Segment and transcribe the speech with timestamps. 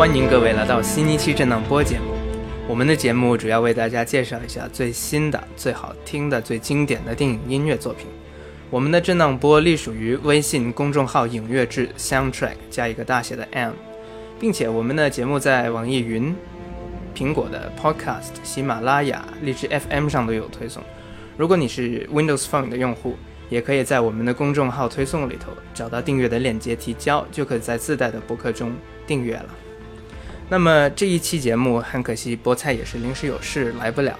[0.00, 2.14] 欢迎各位来到新一期震荡波节目。
[2.66, 8.06] 我们的节目主要为大家介绍一下最新的、最好听的、最经典的电影音乐作品。
[8.70, 13.72] 我们的震荡波隶属于微信公众号“影乐志 ”（Soundtrack） 加一个大写的 M，
[14.40, 16.34] 并且我们的节目在网易云、
[17.14, 20.82] 苹果的 Podcast、喜马拉雅、荔枝 FM 上都有推送。
[21.36, 23.16] 如果你是 Windows Phone 的用户，
[23.50, 28.72] 也可以在我们的公众号推送里头找到订阅的链接提交，就可以在自带的博客中
[29.06, 29.54] 订阅了。
[30.50, 34.18] 那么这一期节目很可惜，菠菜也是临时有事来不了，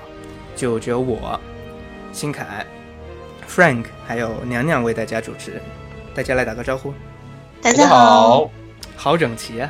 [0.55, 1.39] 就只有我、
[2.13, 2.65] 新凯、
[3.49, 5.61] Frank 还有娘娘为大家主持。
[6.15, 6.95] 大家来打个招呼。
[7.61, 8.49] 大家好，
[8.95, 9.69] 好整齐啊！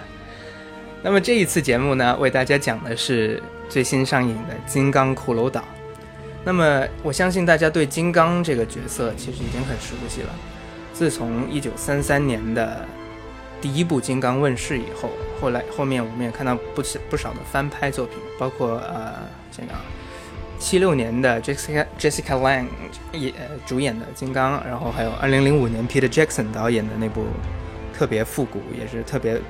[1.02, 5.60] 那么这一次节目呢，为大家讲的是最新上映的《金刚骷髅岛》。
[6.44, 10.28] 那么我相信大家对金刚这个角色其实已经很熟悉了。
[10.92, 12.86] 自从1933年的
[13.62, 15.08] 第一部《金刚》问世以后，
[15.40, 19.14] 后来后面我们也看到不少不少的翻拍作品，包括呃
[19.50, 19.68] 这个
[20.58, 22.66] 七六年的 Jessica Jessica Lange
[23.12, 27.24] 也、呃、主演的《金刚》，然后还有二零零五年 Peter Jackson 导演的那部
[27.96, 29.40] 特别复古，也是特别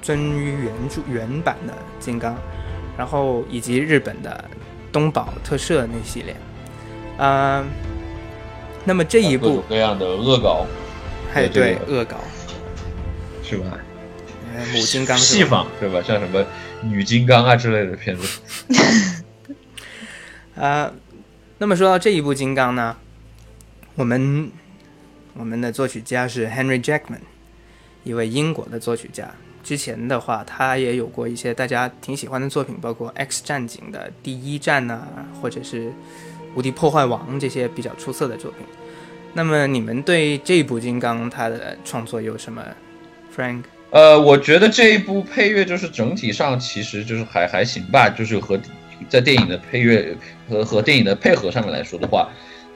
[0.00, 2.34] 尊于原著原版的《金刚》，
[2.96, 4.44] 然后以及日本的
[4.92, 6.36] 东宝特摄那系列，
[7.18, 7.64] 啊、
[8.84, 10.66] 那么这一部各种各样的恶搞，
[11.32, 12.16] 还有对恶搞，
[13.42, 13.76] 是吧？
[14.54, 16.02] 呃母金刚是戏吧仿是吧？
[16.02, 16.44] 像什么
[16.82, 18.40] 女金刚啊之类的片子，
[20.56, 20.92] 啊、
[21.58, 22.96] 那么说到这一部《金刚》呢，
[23.94, 24.50] 我们
[25.34, 27.20] 我们的作曲家是 Henry Jackman，
[28.02, 29.30] 一位英国的作曲家。
[29.62, 35.06] 之前的话，他也有过一些大家挺喜欢的作品，包括《X 战警》的第一战呐、
[35.40, 35.88] 或者是
[36.54, 38.66] 《无敌破坏王》这些比较出色的作品。
[39.34, 42.64] 那么你们对这一部《金刚》他的创作有什么
[43.36, 43.64] ，Frank？
[43.90, 48.58] 呃，我觉得这一部配乐就是整体上其实就是还还行吧，就是和
[49.08, 50.16] 在电影的配乐
[50.48, 52.28] 和和电影的配合上面来说的话，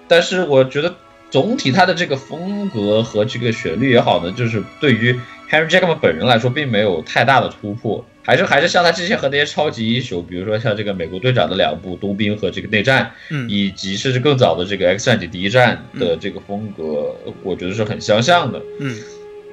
[0.09, 0.93] 但是我觉得
[1.31, 5.19] 总体它的这个风格和这个旋律也好呢，就是对于
[5.51, 18.61] Henry Jackman 本人来说并没有太大的突破，还是还是像他之前和那些超级英雄，比如说像这个美国队长的两部《冬兵》和这个内战，嗯以及甚至更早的这个 X 战警第一战的这个风格，我觉得是很相像的。
[18.81, 18.97] 嗯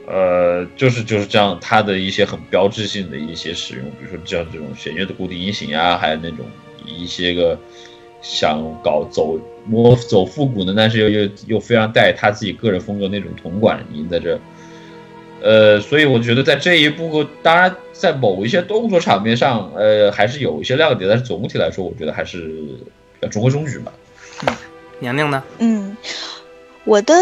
[0.08, 6.46] 呃，就是就是这样，它的一些很标志性的一些使用，比如说像这种弦乐的固定音型啊，还有那种
[6.86, 7.58] 一些个
[8.22, 14.40] 想搞走摸走复古的，但是又又又非常带他自己个人风格那种铜管音在这。
[15.44, 22.42] 呃，所以我觉得在这一部，当然在某一些动作场面上，呃，还是有一些亮点，但是总体来说，我觉得还是
[23.20, 23.92] 比较中规中矩吧。
[25.00, 25.44] 娘娘呢？
[25.58, 25.98] 嗯，
[26.84, 27.16] 我的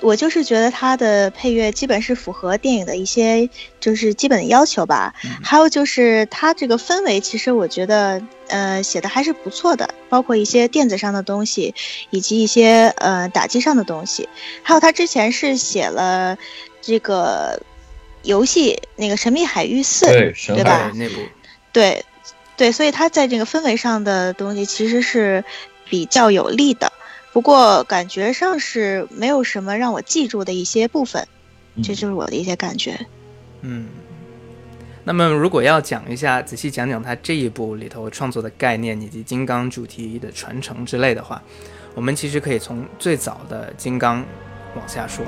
[0.00, 3.48] 我就是觉得它的配乐基本是符合电影的一些
[3.78, 5.14] 就是基本的要求吧。
[5.42, 11.74] 还有就是它这个氛围，其实我觉得呃写的还是不错的，包括一些电子上的东西，
[12.10, 14.28] 以及一些呃打击上的东西。
[14.62, 16.36] 还有他之前是写了
[16.80, 17.60] 这个
[18.22, 21.20] 游戏那个《神秘海域四》，对，对吧对那部
[21.72, 22.04] 对，
[22.56, 25.44] 对，所以他在这个氛围上的东西其实是
[25.88, 26.92] 比较有利的。
[27.32, 31.26] 不过感觉上是没有什么让我记住的一些部分，
[31.82, 33.06] 这就是我的一些感觉。
[33.62, 33.86] 嗯，
[35.02, 41.42] 那么如果要讲一下，仔细讲讲他这一部里头创作的概念以及金刚主题的传承之类的话，
[41.94, 44.24] 我们其实可以从最早的金刚
[44.76, 45.24] 往下说。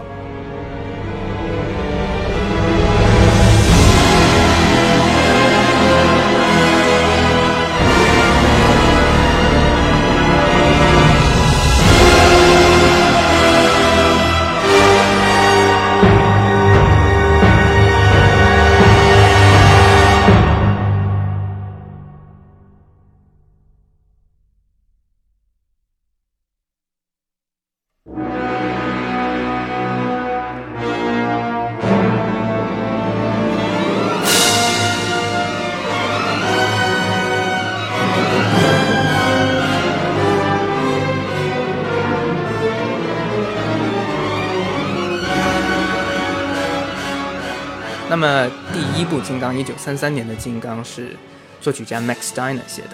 [49.25, 51.17] 金刚》，一九三三年的《金刚》是
[51.59, 52.91] 作曲家 Max Steiner 写的。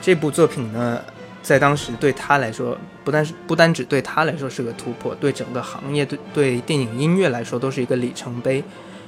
[0.00, 1.02] 这部作品呢，
[1.42, 8.62] 在当时对他来说，不但是不单只对他来说是个突破，对整个行业、对对电影音乐来说都是一个里程碑，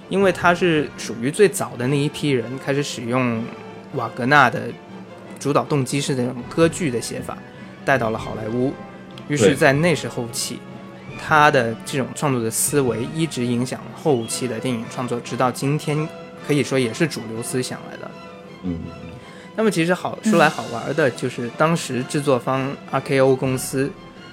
[0.08, 3.40] 因为他是属于最早的那一批人开始使用
[3.94, 4.62] 瓦格纳的
[5.38, 7.38] 主导动机式的那种歌剧的写法
[7.84, 8.74] 带到了好莱坞。
[9.28, 10.58] 于是，在那时候起，
[11.24, 16.08] 他的这种创作的思维一直影响后期的电影创作，直到今天，
[16.46, 18.10] 可以说也是主流思想来的。
[18.62, 18.78] 嗯，
[19.56, 23.90] 那么其实好说来好玩的，就是当时制作方 RKO 公司，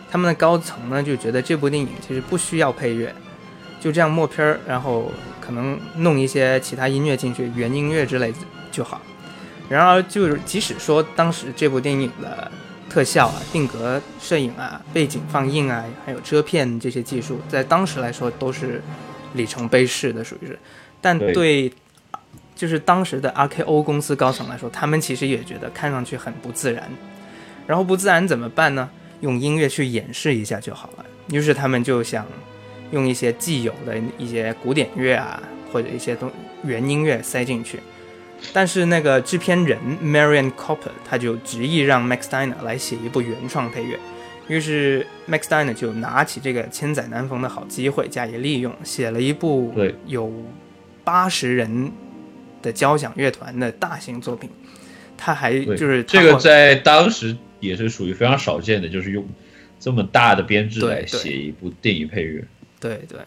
[0.10, 3.14] 他们的高层呢就觉得这部电影其实不需要配乐，
[3.80, 8.34] 就这样默片儿，然后可能弄一些其他音乐进去，原音乐之类
[8.72, 9.02] 就好。
[9.68, 12.52] 然而，就是即使说当时这部电影的
[12.88, 18.82] 特效啊、定格摄影啊、背景放映啊，还有遮片这些技术，在当时来说都是
[19.34, 20.58] 里程碑式的，属于是。
[21.02, 21.74] 但对对，
[22.56, 26.90] 就是当时的 RKO 公司高层来说，他们其实也觉得看上去很不自然。
[27.68, 28.90] 然后不自然怎么办呢？
[29.22, 31.06] 用音乐去掩饰一下就好了。
[31.32, 32.26] 于是他们就想
[32.92, 35.42] 用一些既有的一些古典乐啊，
[35.72, 36.32] 或者一些东
[36.64, 37.80] 原音乐塞进去。
[38.54, 43.98] 但是那个制片人 Marian Copper 他就执意让 Max Steiner 来写一部原创配乐，
[44.48, 49.74] 于是 Max Steiner 就拿起这个千载难逢的好机会加以利用，写了一部
[50.06, 50.32] 有
[51.04, 51.92] 八十人
[52.66, 54.50] 的交响乐团的大型作品。
[55.18, 59.26] 他还，就是这个在当时也是属于非常少见的，就是用
[59.80, 62.44] 这么大的编制来写一部电影配乐。
[62.82, 63.20] 对对，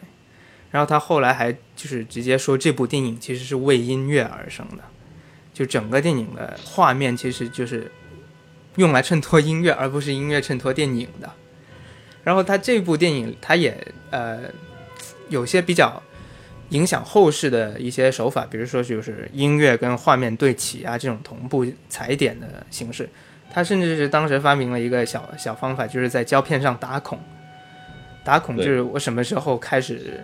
[0.69, 4.83] 然后他后来还就是直接说这部电影其实是为音乐而生的，
[5.51, 7.91] 就整个电影的画面其实就是
[8.75, 11.31] 用来衬托音乐，而不是音乐衬托电影的。
[12.23, 13.75] 然后他这部电影，他也
[14.11, 14.41] 呃
[15.29, 16.01] 有些比较
[16.69, 23.09] 影响后世的一些手法，比如说就是音乐跟画面对齐啊这种同步踩点的形式。
[23.51, 27.19] 他甚至是当时发明了一个小小方法，就是在胶片上打孔。
[28.23, 30.23] 打孔就是我什么时候开始，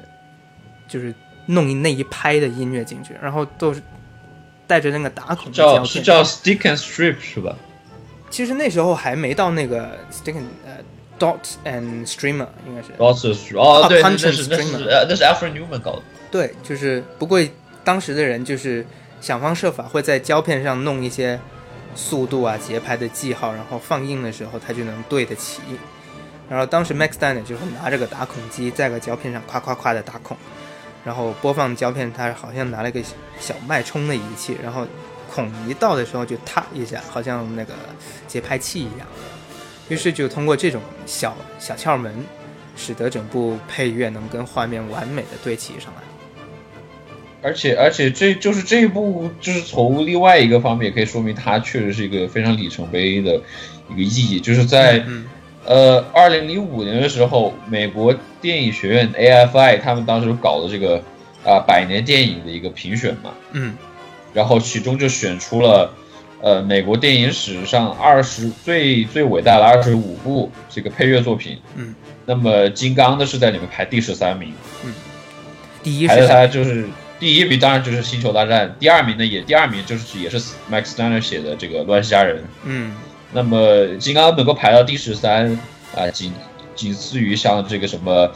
[0.88, 1.12] 就是
[1.48, 3.82] 弄那一拍的音乐进去，然后都是
[4.68, 5.84] 带着那个打孔的胶片。
[5.84, 7.56] 叫是叫 Stick and Strip 是吧？
[8.30, 10.78] 其实那时候还没到那个 stick and 呃
[11.18, 12.90] dot and streamer 应该是。
[13.00, 16.02] dots of Strip 哦，对，那 and 是那 Streamer 是呃那是 Alfred Newman 搞的。
[16.36, 17.39] 对，就是不过
[17.82, 18.86] 当时的人就是
[19.22, 21.39] 想方设法会在胶片上弄一些
[21.96, 25.62] 速度啊、节拍的记号，然后放映的时候它就能对得齐。
[26.50, 30.36] 然后当时 Max Steiner 就会拿着个打孔机在个胶片上夸夸夸的打孔，
[31.06, 33.01] 然后播放胶片，他好像拿了个
[33.39, 34.86] 小脉冲的仪器，然后
[35.34, 37.74] 孔一到的时候就踏一下，好像那个
[38.27, 39.08] 节拍器一样。
[39.88, 42.13] 于是就通过这种小小窍门，
[42.75, 46.01] 使得整部配乐能跟画面完美的对齐上来。
[47.46, 53.40] 而且而且这就是这一部，就是从另外一个方面也可以说明它确实是一个非常里程碑的
[53.88, 55.25] 一个意义，就是在、嗯
[55.68, 61.02] 呃二零零五年的时候，美国电影学院 AFI 他们当时搞的这个
[61.44, 63.75] 啊、百年电影的一个评选嘛，嗯。
[64.34, 65.94] 然后其中就选出了
[66.42, 74.52] 呃美国电影史上二十最最伟大的二十五部这个配乐作品，嗯，那么《金刚》呢是在里面排第十三名，
[74.84, 74.94] 嗯。
[75.82, 76.88] 第一排的是它就是
[77.19, 82.95] 第一名当然就是《星球大战》，第二名呢也第二名就是也是 Max Steiner 写的这个《乱世佳人》，嗯
[83.31, 83.57] 那么
[83.98, 85.60] 《金刚》能够排到第十三
[85.95, 86.31] 啊，仅
[86.75, 88.31] 仅次于像这个什么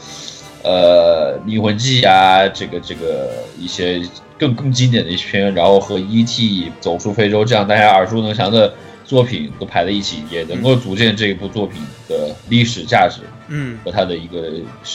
[0.62, 4.02] 呃《灵魂记》啊，这个这个一些
[4.38, 14.50] 更更经典的一些片，然后和《E.T.》《走出非洲》这样大家耳熟能详的作品都排在一起，也能够组建这部作品的历史价值嗯和它的一个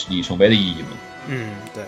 [0.08, 0.88] 里程碑的意义嘛。
[1.28, 1.84] 嗯，对。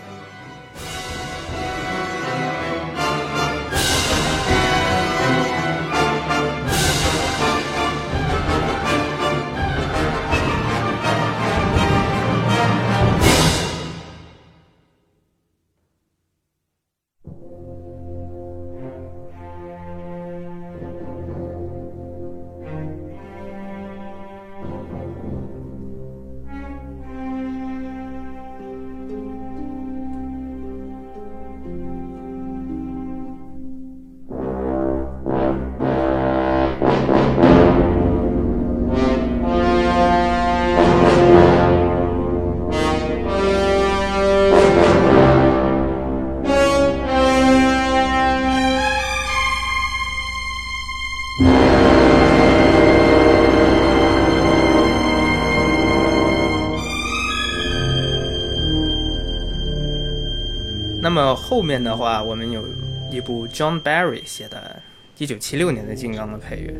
[61.07, 62.63] 么后面的话，我们有
[63.11, 64.81] 一部 John Barry 写的
[65.19, 66.73] 1976年的金刚的配乐，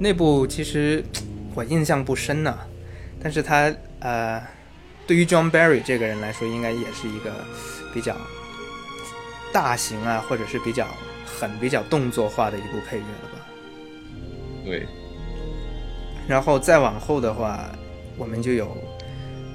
[0.00, 1.04] 那部其实
[1.54, 2.58] 我印象不深呢，
[3.22, 4.42] 但是他呃，
[5.06, 7.32] 对于 John Barry 这个人来说，应该也是一个
[7.94, 8.16] 比较
[9.52, 10.86] 大型啊，或者是比较
[11.24, 13.46] 很比较动作化的一部配乐了吧？
[14.64, 14.86] 对。
[16.26, 17.70] 然后再往后的话，
[18.16, 18.76] 我们就有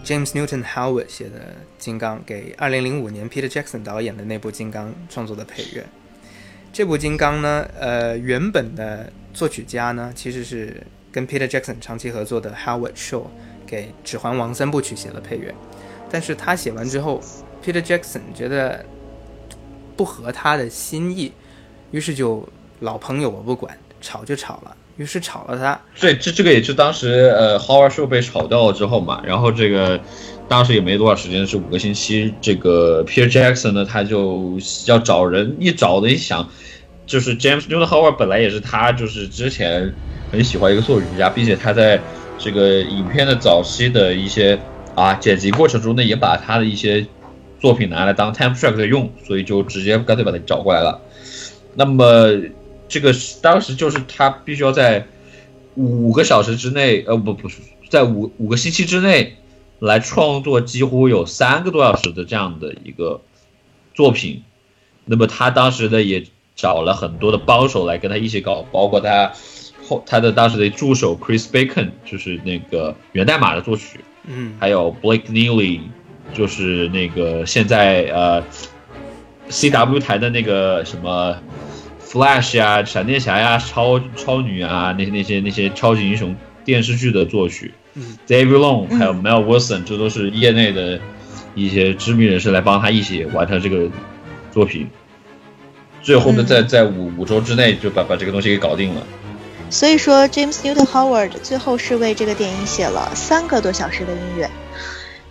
[0.03, 1.39] James Newton Howard 写的
[1.77, 5.85] 《金刚》，给2005年 Peter Jackson 导演的那部《金刚》创作的配乐。
[6.73, 13.27] 这部《金刚》呢，呃，原本的作曲家呢，其实是跟 Peter Jackson 长期合作的 Howard Shore
[13.67, 15.53] 给《指环王》三部曲写了配乐，
[16.09, 17.21] 但是他写完之后
[17.63, 18.85] ，Peter Jackson 觉得
[19.95, 21.33] 不合他的心意，
[21.91, 22.47] 于是就
[22.79, 24.77] 老朋友我不管，吵就吵了。
[24.99, 29.97] 于是炒了他，对，这这个也是当时呃，Howard Show 被炒掉了之后嘛，然后这个
[30.49, 32.33] 当时也没多少时间，是五个星期。
[32.41, 36.49] 这个 Peter Jackson 呢，他就要找人，一找的一想，
[37.05, 39.93] 就是 James n e w Howard 本来也是他就是之前
[40.33, 41.97] 很喜欢一个作曲家，并且他在
[42.37, 44.59] 这个影片的早期的一些
[44.95, 47.07] 啊剪辑过程中呢，也把他的一些
[47.61, 50.99] 作品拿来当 time track 的用，所以就直接干脆把他找过来了。
[51.73, 52.33] 那么。
[52.89, 55.05] 这个当时就是他必须要在
[55.75, 59.37] 五个小时之内，呃，不不是在五五个星期之内
[59.77, 63.21] 来创作几乎有三个多小时的这样的一个
[63.93, 64.43] 作品。
[65.05, 69.31] 那么他当时呢也找了很多的帮手来跟他一起搞，包括他
[69.87, 75.81] 后他的当时的助手 Chris Bacon，就是那个源代码的作曲，嗯，还有 Blake Neely，
[76.33, 78.43] 就是那个现在呃
[79.49, 81.37] CW 台的那个什么。
[82.09, 86.35] Flash 呀，闪电侠呀，超超女啊，那些那些那些超级英雄
[86.65, 87.71] 电视剧的作曲
[88.27, 90.99] ，David Long 还有 Mel Wilson，这都是业内的
[91.53, 93.91] 一些知名人士来帮他一起完成这个
[94.51, 94.89] 作品。
[96.01, 99.05] 最后呢，在在五五周之内就把把这个东西给搞定了。
[99.69, 104.49] 所以说，James Newton Howard 最后是为这个电影写了三个多小时的音乐。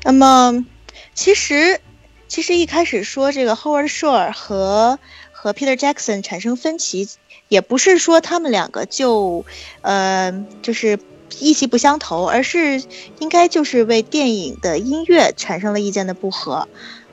[0.05, 0.65] 那么，
[1.13, 1.81] 其实
[2.29, 5.01] 其实一开始说这个 Howard Shore 和
[5.41, 7.09] 和 Peter Jackson 产生分歧，
[7.47, 9.45] 也不是说他们两个就，
[9.83, 10.99] 呃，就是
[11.39, 12.83] 意气不相投，而是
[13.21, 16.67] 应该就是为电影的音乐产生了意见的不合。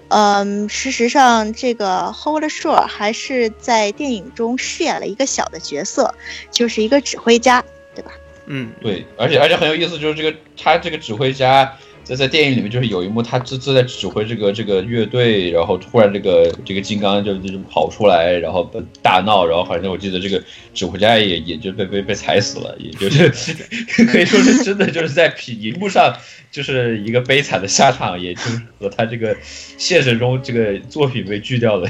[0.08, 6.15] 嗯，事实上，这个 Howard Shore 还是在电影中饰演了一个小的角色，
[6.50, 7.63] 就是一个指挥家，
[7.94, 8.12] 对吧？
[8.48, 11.77] 嗯，对，而且而且很有意思，就是这个他这个指挥家。
[12.06, 18.72] 在在电影里面，就是有一幕，他正正在指挥这个这个乐队，然后突然这个这个金刚就就跑出来，然后
[19.02, 23.28] 大闹，然后好像我记得这个指挥家也也就被被被踩死了，也就是
[24.06, 26.16] 可以说是真的就是在屏荧幕上
[26.52, 31.90] 就是一个悲惨的下场，也就是和他这个现实中这个作品被锯掉的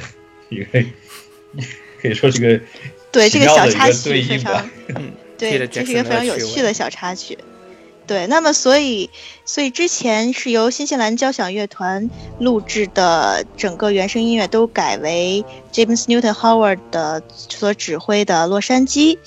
[0.49, 0.85] 一个，
[2.01, 2.57] 可以说是个
[3.11, 4.69] 对这个小插曲非常，
[5.37, 7.37] 对，这是一个非常有趣的小插曲。
[8.07, 9.09] 对，那么所以，
[9.45, 12.09] 所以之前是由新西兰交响乐团
[12.39, 15.43] 录制的整个原声音乐都改为
[15.73, 19.17] James Newton Howard 的所指挥的洛杉矶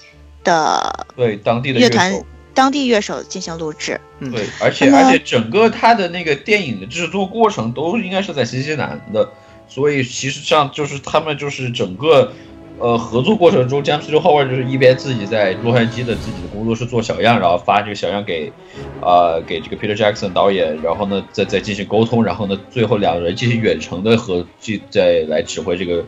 [0.45, 4.01] 的对当地的乐团当地乐手进行录制。
[4.21, 9.29] 对，而且而且整个他的那个电影的制作过程都应该是在新西兰的，
[9.69, 12.33] 所以其实上就是他们就是整个。
[12.81, 18.53] 呃，合作过程中，江西周后边就是一边自己在洛杉矶的自己的工作室做小样，然后发这个小样给，
[19.01, 24.47] 呃，给这个 Peter Jackson 导演，然后呢，再再进行沟通，然后呢，最后两个人进行远程的合，
[24.91, 26.05] 再来指挥这个，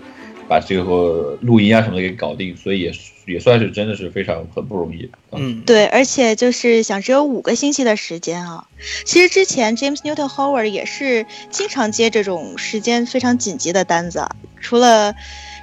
[0.47, 2.93] 把这个录音啊什么的给搞定，所以也
[3.27, 5.11] 也算是真的是非常很不容易。
[5.33, 8.65] 嗯，对，而且就是想只有五个星期的时间啊，
[9.05, 14.25] 其实之前 James Newton Howard 也是经常接这种时间非常紧急的单子，
[14.61, 15.17] 除了。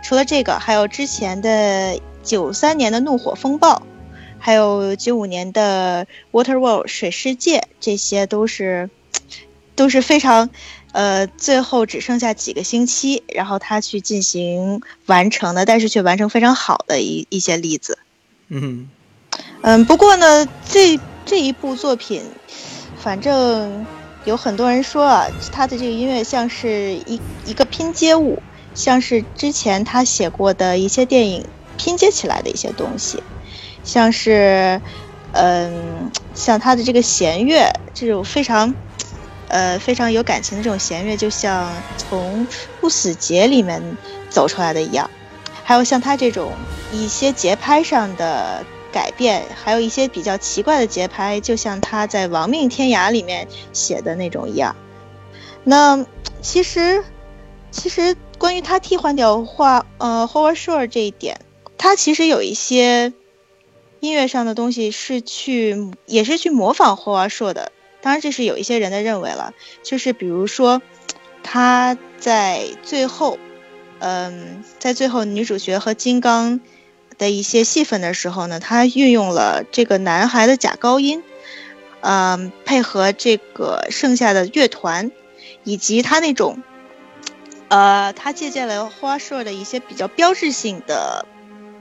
[0.04, 3.76] 除了这个，还有之前的九三年的《怒火风暴》，
[4.40, 8.90] 还有九五年的《Water World》水世界，这些都是
[9.76, 10.50] 都是非常，
[10.94, 17.98] 呃，最后只剩下几个星期，然后他去进行完成的，但是却完成非常好的一一些例子。
[18.48, 18.88] 嗯
[19.62, 22.24] 嗯，不过呢，这这一部作品，
[22.98, 23.86] 反正
[24.24, 28.42] 有很多人说啊，他的这个音乐像是一一个拼接物。
[28.78, 31.44] 像是之前他写过的一些电影
[31.78, 33.24] 拼接起来的一些东西，
[33.84, 34.80] 像是，
[35.32, 38.76] 嗯，像他的这个弦乐这种非常，
[39.48, 42.46] 呃，非常有感情的这种弦乐，就像从
[42.80, 43.82] 《不死劫》里面
[44.30, 45.10] 走出来的一样。
[45.64, 46.52] 还有像他这种
[46.94, 54.76] 一些节拍上的改变，还有一些比较奇怪的节拍，就像他在《亡命天涯》里面写的那种一样。
[55.64, 56.06] 那
[56.44, 57.04] 其实。
[57.70, 61.42] 其实关于他替换掉画呃 Howard Shore 这一点，
[61.78, 63.12] 他其实有一些
[64.00, 67.72] 音乐上的东西是去也是去模仿 Howard Shore 的。
[68.00, 69.54] 当然，这是有一些人的认为了，
[69.84, 70.82] 就是比如说
[71.42, 73.40] 他在最后，
[74.00, 76.62] 嗯，在最后女主角和金刚
[77.18, 81.24] 的一些戏份的时候呢，他运用了这个男孩的假高音，
[82.02, 85.12] 嗯，配合这个剩下的乐团，
[85.64, 86.62] 以及他那种。
[87.70, 91.26] 呃，他借鉴了花硕的一些比较标志性的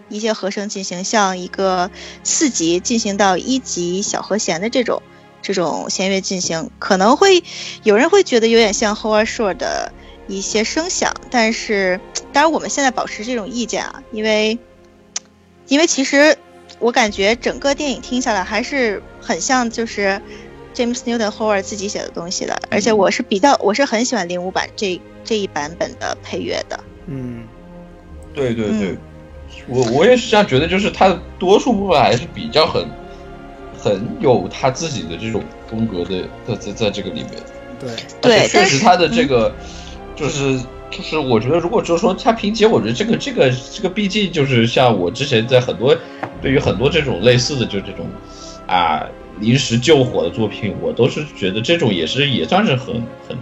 [0.08, 1.90] 一些和声进行，像一个
[2.24, 5.02] 四级进行到一级小和弦的这种
[5.42, 7.42] 这种弦乐进行，可能会
[7.82, 9.92] 有人会觉得有点像后二 Shore 的
[10.26, 12.00] 一些声响，但是
[12.32, 14.58] 当然我们现在保持这种意见啊，因为
[15.68, 16.36] 因为其实
[16.80, 20.20] 我感觉整个电影听下来还是很像就是
[20.76, 25.00] James Newton Howard 自己写的东西的，而且我是比较我是很喜欢零五版这。
[25.28, 27.42] 这一版本的配乐的，嗯，
[28.32, 28.96] 对对对，
[29.66, 32.86] 我我也是这样觉得，就是它的多数部分还是比较很
[33.76, 37.32] 很有他自己的这种风格的，在在在这个里面，
[37.80, 37.90] 对。
[38.20, 39.52] 对，确实他的这个
[40.14, 40.60] 就是
[40.92, 45.96] 就是，我觉得如果就是说他评节，我觉得这个这个这个毕竟就是像我之前在很多
[46.40, 48.06] 对于很多这种类似的就这种
[48.68, 49.04] 啊
[49.40, 52.94] 临时救火的作品，我都是觉得这种也是也算是很
[53.28, 53.36] 很。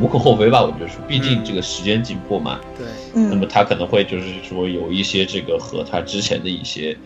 [0.00, 2.58] 无可厚非吧，我觉得是，毕竟这个时间紧迫嘛。
[2.76, 2.84] 对，
[3.30, 6.96] 那么他可能会就是说有一些这个和他之前的一些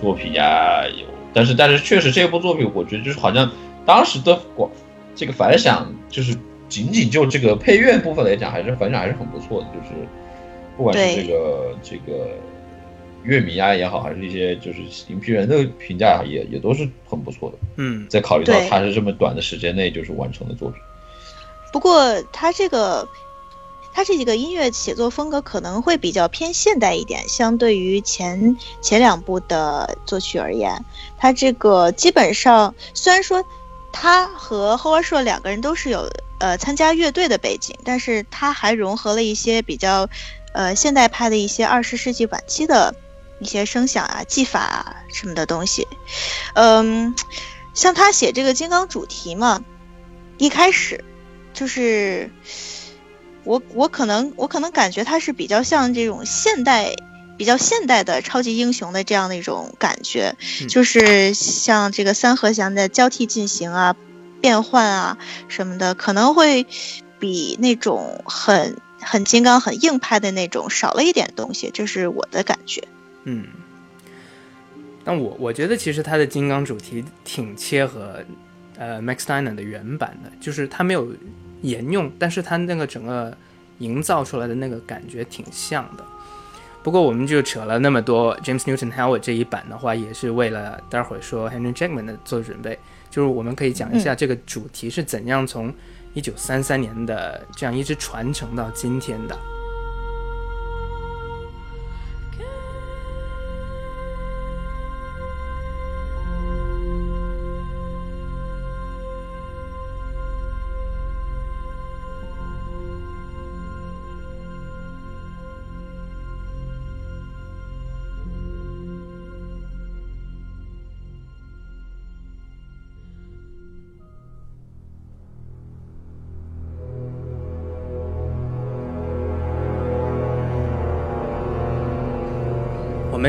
[0.00, 3.52] 作品呀有，但是但是确实这部作品，我觉得就是好像
[3.84, 4.70] 当时的广
[5.14, 6.34] 这个反响，就是
[6.70, 9.66] 仅仅就这个配乐部分来讲，还是反响还是很不错的。
[9.66, 10.08] 就是
[10.74, 12.30] 不管是这个这个
[13.24, 14.78] 乐迷啊也好，还是一些就是
[15.08, 17.58] 影评人的评价也也都是很不错的。
[17.76, 20.80] 嗯，在考虑到他是这么短的时间内就是完成的作品。
[21.72, 23.06] 不过他这个，
[23.92, 30.82] 他这几个音乐写作风格可能会比较偏现代一点，相对于前前两部的作曲而言，
[31.18, 33.44] 他这个基本上虽然说
[33.92, 40.08] 他和 Howard Shore 两个人都是有呃参加乐队的背景，但是他还融合了一些比较
[40.54, 42.94] 呃现代派的一些二十世纪晚期的
[43.40, 45.86] 一些声响啊、技法啊什么的东西。
[46.54, 47.14] 嗯，
[47.74, 49.62] 像他写这个金刚主题嘛，
[50.38, 51.04] 一开始。
[51.54, 52.30] 就是
[53.42, 56.94] 我，我可能，我可能感觉他是比较像这种现代、
[57.36, 60.36] 比较现代的超级英雄的这样的一种感觉，
[60.68, 63.96] 就是像这个三和弦的交替进行啊、
[64.40, 66.64] 变换啊什么的，可能会
[67.18, 72.86] 比那种很很金刚、很硬派的那种少了一点东西，这是我的感觉。
[73.28, 73.46] 嗯，
[75.04, 78.24] 但我我觉得其实它的金刚主题挺切合
[78.76, 81.12] 呃 Max Steiner 的原版的，就是它没有。
[81.60, 83.36] 沿用，但是它那个整个
[83.80, 86.04] 营造出来的那个感觉挺像的。
[86.84, 92.78] 不过我们就扯了那么多，James Newton Howard 这一版的话，也是为了待会儿说 Henry Jackman 的做准备。
[93.10, 95.74] 就是我们可以讲一下这个主题是怎样从
[96.14, 99.36] 一九三三年的这样一直传承到今天的。
[99.36, 99.57] 我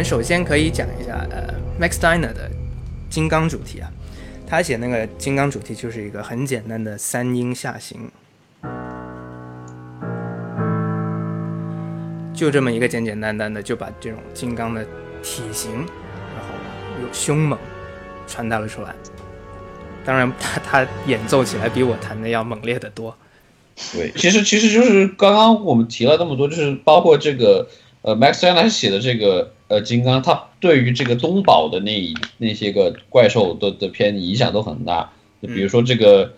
[0.09, 2.49] 首先可以讲一下，呃，Max Steiner 的
[3.11, 3.91] 金刚主题啊，
[4.47, 8.09] 他写那个金刚主题就是一个很简单的三音下行，
[12.33, 14.83] 就这么一个简简单单的就把这种金刚的
[15.21, 15.85] 体型，然
[16.41, 16.55] 后
[17.03, 17.59] 又凶猛
[18.25, 18.95] 传达了出来。
[20.03, 23.15] 当然，他他演奏起来比我弹的要猛烈的多。
[23.93, 27.67] 对，其实其实就是刚刚我们提了那么多，就是包括这个
[28.01, 29.53] 呃，Max Steiner 写的这个。
[29.69, 36.33] 呃，金刚他对于这个东宝的那那些个怪兽的的片影响都很大，就比如说这个，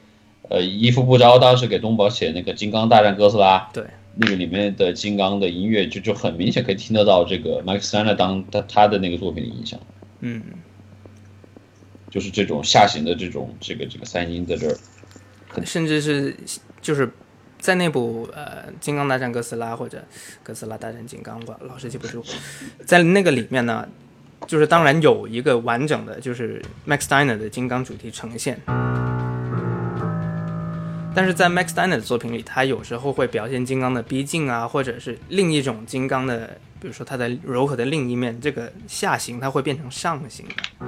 [0.49, 3.85] 呃，伊夫布昭当时给东宝写那个《金刚大战哥斯拉》，对，
[4.17, 9.79] 那个里面的金刚的音乐就就很明显可以听得到这个 Max Steiner 当他他的那个作品的影响，
[10.19, 10.41] 嗯，
[12.09, 14.77] 就是这种下行的这种这个这个三音在这儿，
[15.65, 16.35] 甚至是
[16.81, 17.09] 就是。
[17.61, 18.43] 在那部呃
[18.81, 19.99] 《金刚大战哥斯拉》或者
[20.41, 22.25] 《哥斯拉大战金刚》吧，老是记不住。
[22.87, 23.87] 在那个里面呢，
[24.47, 28.59] 就是当然有一个完整的，就是 Max Steiner 的金刚主题呈现。
[31.13, 40.87] 但是在 Max Steiner 的作品里，他有时候会表现金刚的逼近啊，或者是另一种金刚的，比如说它的柔和的另一面，这个下行它会变成上行的，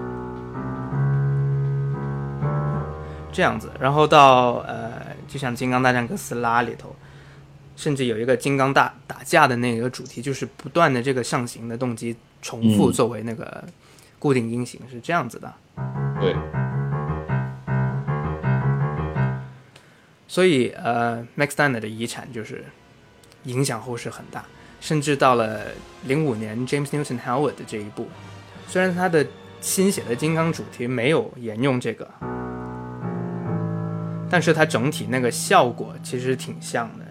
[3.32, 3.70] 这样子。
[3.80, 4.93] 然后到呃，
[5.28, 6.96] 就像《金刚大战哥斯拉》里头，
[7.76, 13.64] 甚至有一个金刚大打架的那个主题，就是不断的这个上行的动机重复作为那个
[14.20, 15.54] 固定音型，是这样子的。
[16.20, 16.36] 对。
[20.28, 22.66] 所以，呃，Max Steiner 的遗产就是
[23.44, 24.44] 影响后世很大，
[24.82, 25.62] 甚至到了
[26.06, 28.08] 零五年 James Newton Howard 的这一步，
[28.68, 29.24] 虽然他的
[29.62, 32.10] 新写的金刚主题没有沿用这个，
[34.30, 37.06] 但是它整体那个效果其实挺像的。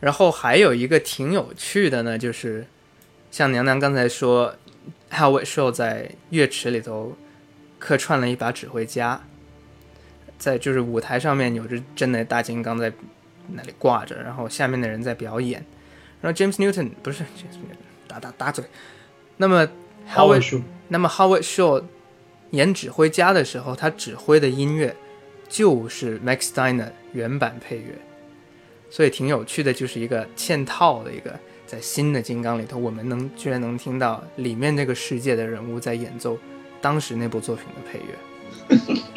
[0.00, 2.66] 然后还有一个挺有趣的呢，就是。
[3.30, 4.54] 像娘娘刚才说
[5.10, 7.16] ，how it show 在乐池里头
[7.80, 9.20] 客串了一把指挥家，
[10.38, 12.92] 在就是舞台上面有只真的大金刚在
[13.48, 15.66] 那里挂着，然后下面的人在表演，
[16.24, 17.76] 然后 James Newton 不是 James Newton
[18.08, 18.64] 打打打嘴，
[19.36, 19.68] 那么
[20.10, 21.84] Howard 那么 Howard Show
[22.52, 24.96] 演指挥家的时候，他指挥的音乐
[25.50, 27.98] 就是 Max Steiner 原版配乐，
[28.88, 31.38] 所以挺有趣的，就是一个嵌套的一个。
[31.66, 36.38] 在新的金刚里头，我们能居然能听到里面那个世界的人物在演奏
[36.80, 39.14] 当时那部作品的配乐。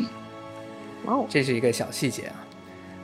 [1.06, 2.47] 哦，这是一个小细节啊，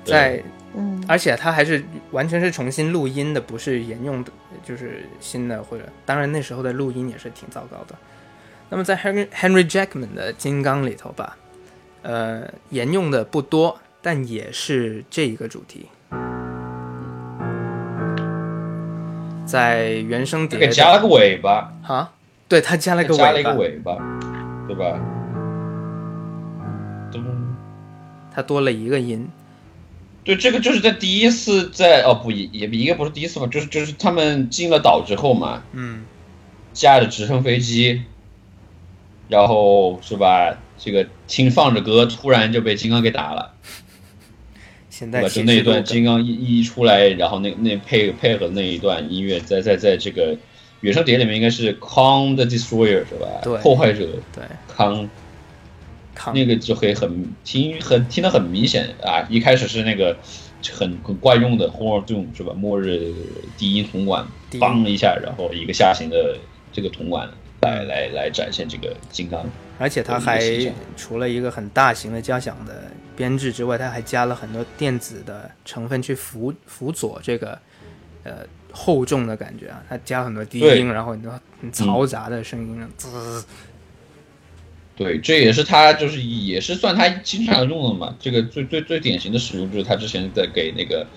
[0.03, 0.43] 在
[0.75, 4.31] 嗯，而且它还是完全是重新录音的，不是沿用的，
[4.63, 7.95] 就是新的或者当然那时候的录音也是挺糟糕的。
[8.69, 11.37] 那么在 Henry Henry Jackman 的金刚里头吧，
[12.01, 15.87] 呃，沿用的不多，但也是这一个主题。
[19.45, 22.11] 在原声碟给加了个尾巴啊，
[22.47, 23.95] 对他加了个加了一个尾巴，
[24.67, 24.99] 对吧？
[27.11, 27.23] 咚，
[28.33, 29.29] 他多了一个音。
[30.23, 36.05] 对，这个就是在第一次在哦不也也应该不是第一次吧，就是就是他们进了岛之后嘛，嗯，
[36.73, 38.01] 驾着直升飞机，
[39.27, 40.57] 然后是吧？
[40.77, 43.53] 这个听放着歌，突然就被金刚给打了。
[45.11, 50.37] 对就那一段金刚一一出来，然后那那配配合那一段音乐，在在在这个
[50.81, 53.27] 原声碟里面应该是 Kong the Destroyer 是吧？
[53.43, 54.07] 对，破坏者。
[54.33, 55.09] 对，康，康
[56.33, 59.25] 那个就可以很听很听得很明显啊！
[59.29, 60.15] 一开始是那个
[60.71, 62.53] 很很惯用的 Horn Doom 是吧？
[62.53, 63.13] 末日
[63.57, 66.37] 低音铜管，梆一下，然后一个下行的
[66.71, 67.27] 这个铜管
[67.61, 69.43] 来来来展现这个金刚。
[69.79, 70.39] 而且它还
[70.95, 72.83] 除了一个很大型的交响的
[73.15, 77.57] 编制之外，它还加了很多电子的成分去辅辅佐这个
[78.23, 79.83] 呃厚重的感觉啊。
[79.89, 83.43] 它加了很多低音，然后很多很嘈杂的声音，滋。
[84.95, 88.15] 对，这也是他就是也是算他经常用的嘛。
[88.19, 91.07] 这个最最最典型的使用就是他之前在给那个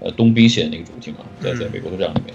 [0.00, 2.34] 呃冬兵写的那个主题嘛，在在美国队长里面，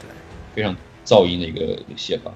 [0.00, 0.08] 对，
[0.54, 2.32] 非常噪音的一个写法。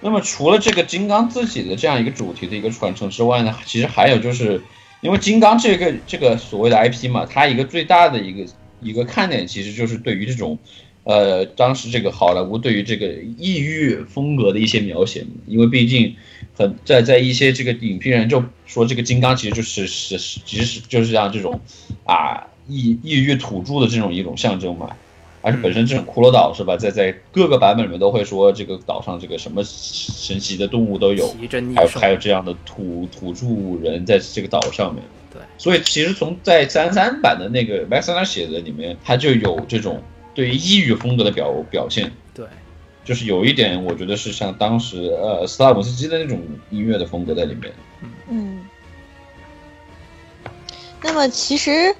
[0.00, 4.60] 那么除了这个金刚自己的这样一个主题的一个传承之外呢，其实还有就是，
[5.00, 8.44] 因为金刚这个这个所谓的 IP 嘛，它一个最大的一个
[8.82, 10.58] 一个看点，其实就是对于这种，
[11.04, 16.16] 呃，当时这个好莱坞对于这个异域风格的一些描写，因为毕竟
[16.56, 21.60] 很在在一些这个影评人就说这个金刚其实就是是其实是就是像这种，
[22.04, 24.90] 啊异异域土著的这种一种象征嘛。
[25.46, 31.36] 而且本身这种骷髅岛是吧，在在各个版本里面都会说这个岛上这个什么神奇的动物都有，
[31.76, 33.46] 还有还有这样的土土著
[33.82, 35.04] 人在这个岛上面。
[35.30, 40.02] 对，所以其实从在三三版的那个 Maxner 写的里面，他就有这种
[40.34, 42.10] 对于异域风格的表表现。
[42.32, 42.46] 对，
[43.04, 46.40] 就是有一点，我觉得是像当时呃斯拉姆斯基的那种
[46.70, 47.72] 音乐的风格在里面。
[48.28, 48.64] 嗯。
[51.02, 51.94] 那么其实。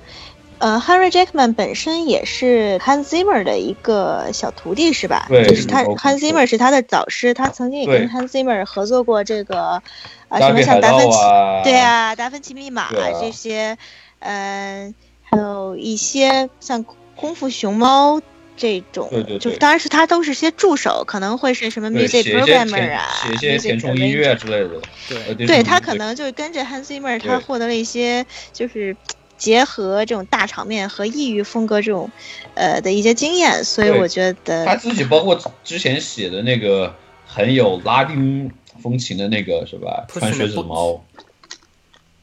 [0.58, 5.26] 呃，Henry Jackman 本身也是 Hans Zimmer 的一个小徒弟，是吧？
[5.28, 9.82] 对，就是他 Hans Zimmer 是他的导师，他曾经也跟 Hans Zimmer 合作过这个，
[10.28, 11.18] 啊，什么像达芬奇，
[11.64, 13.76] 对啊，达芬奇密码这些，
[14.20, 16.84] 嗯，还有一些像
[17.16, 18.22] 功夫熊猫
[18.56, 28.96] 这种，对对，就当然是他都是些助手，可能会是什么 music programmer 啊，写一些填充音乐之类的，对，对他可能就是跟着 Hans Zimmer，他获得了一些就是。
[29.36, 32.08] 结合这种大场面和异域风格这种，
[32.54, 36.94] 呃的一些经验，所以我觉得他自己包括之前写的那个
[37.26, 40.06] 很有拉丁风情的那个是吧？
[40.08, 41.04] 穿靴子的猫，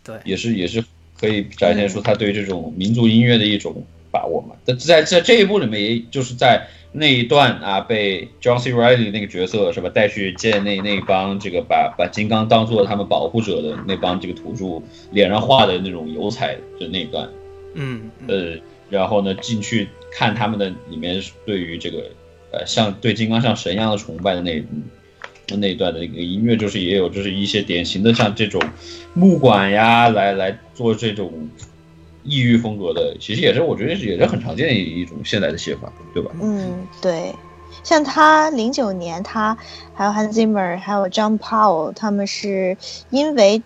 [0.03, 0.83] 对，也是也是
[1.19, 4.55] 可以展现出他对这种民族音乐的一种把握嘛。
[4.65, 8.73] 在在在这一部里面，也就是在那一段啊，被 John C.
[8.73, 17.29] Reilly 那个角色是吧，带去见那那帮这个把把金刚当做他们保护者的那帮这个土著，脸上画的那种油彩的那一段，
[17.75, 22.11] 嗯，嗯呃，然后呢进去看他们的里面对于这个
[22.51, 24.83] 呃像对金刚像神一样的崇拜的那嗯
[25.59, 28.61] 那一段的那个音乐，就是也有就是一些典型的像这种
[29.13, 31.49] 木管呀，来来做这种
[32.23, 36.31] 异域风格的，其实也是我觉得也是很常见的一种现代的写法，对吧？
[36.41, 37.33] 嗯，对，
[37.83, 39.57] 像他零九年，他
[39.93, 42.77] 还有 Hans Zimmer，还有 John Powell，他们是
[43.09, 43.61] 因为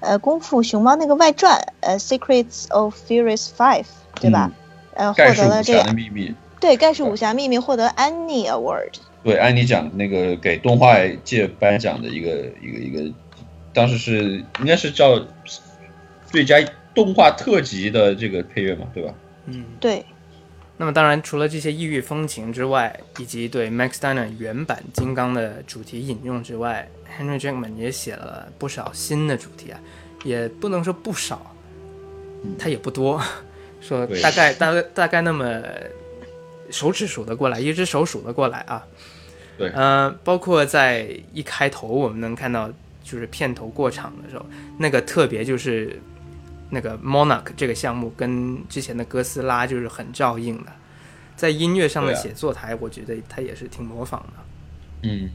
[0.00, 3.82] 呃《功夫熊猫》那个外传，呃《Secrets of Furious Five》，
[4.20, 4.50] 对吧？
[4.94, 8.94] 呃，获得了这个秘密，对《盖世武侠秘密》获得 Annie Award。
[9.22, 13.14] 对，安妮奖那个给动画界颁奖的一个一个一个，
[13.72, 15.20] 当时是应该是叫
[16.26, 16.56] 最佳
[16.94, 19.14] 动画特辑的这个配乐嘛，对吧？
[19.46, 19.64] 嗯。
[19.80, 20.04] 对，
[20.76, 29.80] 那么当然，除了这些异域风情之外，以及对 Max Steiner 原版金刚的主题引用之外，Henry Jackman 也写了不少新的主题啊，
[30.24, 31.54] 也不能说不少，
[32.58, 33.22] 他也不多，
[33.80, 35.62] 说大概大概大概那么
[36.70, 38.86] 手指数得过来，一只手数得过来啊。
[39.58, 42.70] 对呃，包括在一开头我们能看到，
[43.04, 44.46] 就是片头过场的时候，
[44.78, 46.00] 那个特别就是
[46.70, 50.72] 那个 Monarch 这个项目跟之前的哥斯拉就是很照应的，
[51.36, 55.08] 在音乐上的写作台，我觉得他也是挺模仿的。
[55.08, 55.30] 嗯，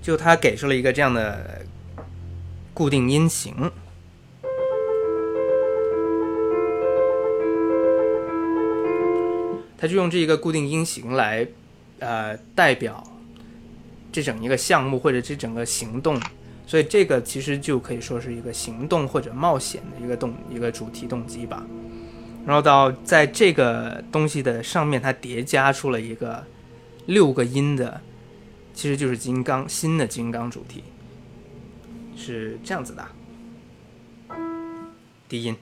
[0.00, 1.62] 就他给出了一个这样的
[2.72, 3.54] 固定音型，
[9.78, 11.46] 他就用这一个固定音型来，
[11.98, 13.02] 呃，代表
[14.12, 16.20] 这整一个项目或者这整个行动，
[16.66, 21.64] 所以这个其实就可以说是一个行动或者冒险的一个动一个主题动机吧。
[22.44, 26.44] 然后到在这个东西的上面，它叠加出了一个
[27.06, 28.00] 六个音的，
[28.74, 30.84] 其实就是金刚新的金刚主题，
[32.16, 33.06] 是这样子的。
[35.28, 35.56] 低音，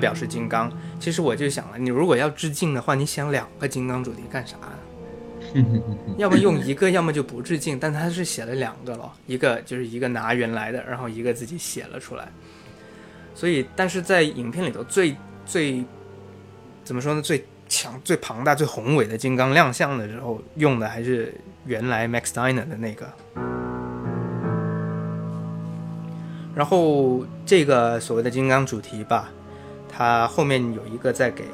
[0.00, 0.72] 表示金刚。
[0.98, 4.72] 其实我就想了，你如果要致敬的话，你想两个金刚主题干啥呢？
[6.16, 7.78] 要么用一个，要么就不致敬。
[7.78, 12.28] 但他是写了两个咯，一个就是一个拿原来的，然后一个自己写了出来。
[13.34, 15.84] 所以，但是在影片里头最最
[16.84, 17.22] 怎么说呢？
[17.22, 21.32] 最强、最庞大、最宏伟的金刚亮相的时候，用的还是
[21.64, 23.08] 原来 Max Steiner 的那个。
[26.54, 29.30] 然后这个所谓的金刚主题吧，
[30.00, 31.44] 它后面有一个在给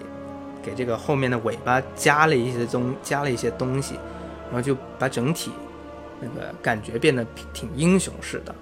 [0.63, 3.95] 给这个后面的尾巴加了一些东加了一些东西，
[4.45, 5.51] 然后就把整体
[6.21, 8.55] 那个感觉变得挺英雄式的。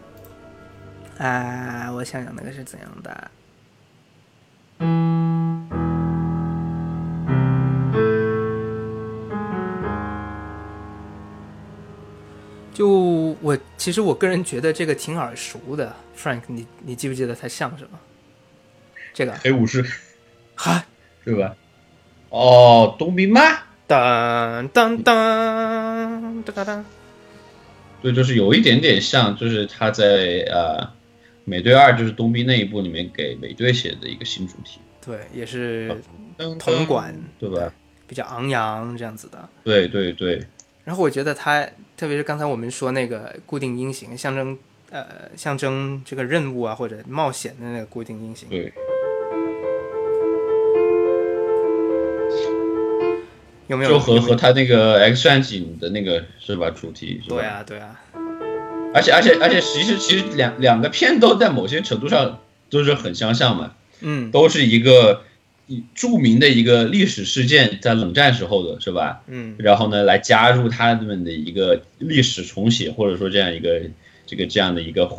[1.23, 3.31] 啊，我想想那个是怎样的。
[12.73, 12.89] 就
[13.43, 17.99] 我其实我个人觉得这个挺耳熟的，Frank，你你记不记得它像什么？
[19.15, 19.83] 这个黑武士
[20.55, 20.85] 哈，
[21.25, 21.57] 对吧？
[22.29, 23.41] 哦，冬兵吗？
[23.87, 26.85] 当当当当当当，
[28.03, 30.91] 对，就是有一点点像，就是他在呃
[31.45, 35.95] 美队二就是冬兵那一部里面给美队写的一个新主题，对，也是
[36.39, 37.73] 噔铜管，对吧？
[38.09, 39.49] 比较昂扬这样子的。
[39.63, 40.43] 对对对，
[40.85, 44.59] 然后我觉得他，特别是刚才我们说那个固定音型，象征
[44.91, 48.73] 呃象征这个任务啊或者冒险的那个固定音型，对，
[53.69, 53.91] 有没有？
[53.91, 57.37] 就和和他那个 X 战警的那个是吧主题是吧？
[57.37, 58.01] 对啊对啊，
[58.95, 65.23] 而且而且而且，其实其实两两个片都在某些程度上都是很相像嘛，嗯都是一个
[65.67, 69.23] 以著名的一个历史事件，在冷战时候的是吧？
[69.29, 73.81] 嗯然后呢，来加入他们的一个历史重写，或者说这样一个
[74.27, 75.11] 这个这样的一个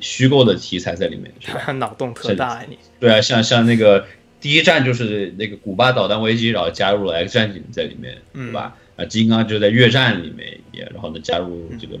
[0.00, 1.72] 虚构的题材在里面，是吧？
[1.78, 2.78] 脑洞特大啊你。
[3.00, 4.06] 对啊，像像那个
[4.42, 8.76] 第一站就是那个古巴导弹危机，然后加入了 X 战警在里面，嗯对吧？
[8.96, 11.96] 啊，金刚就在越战里面也，然后呢加入这个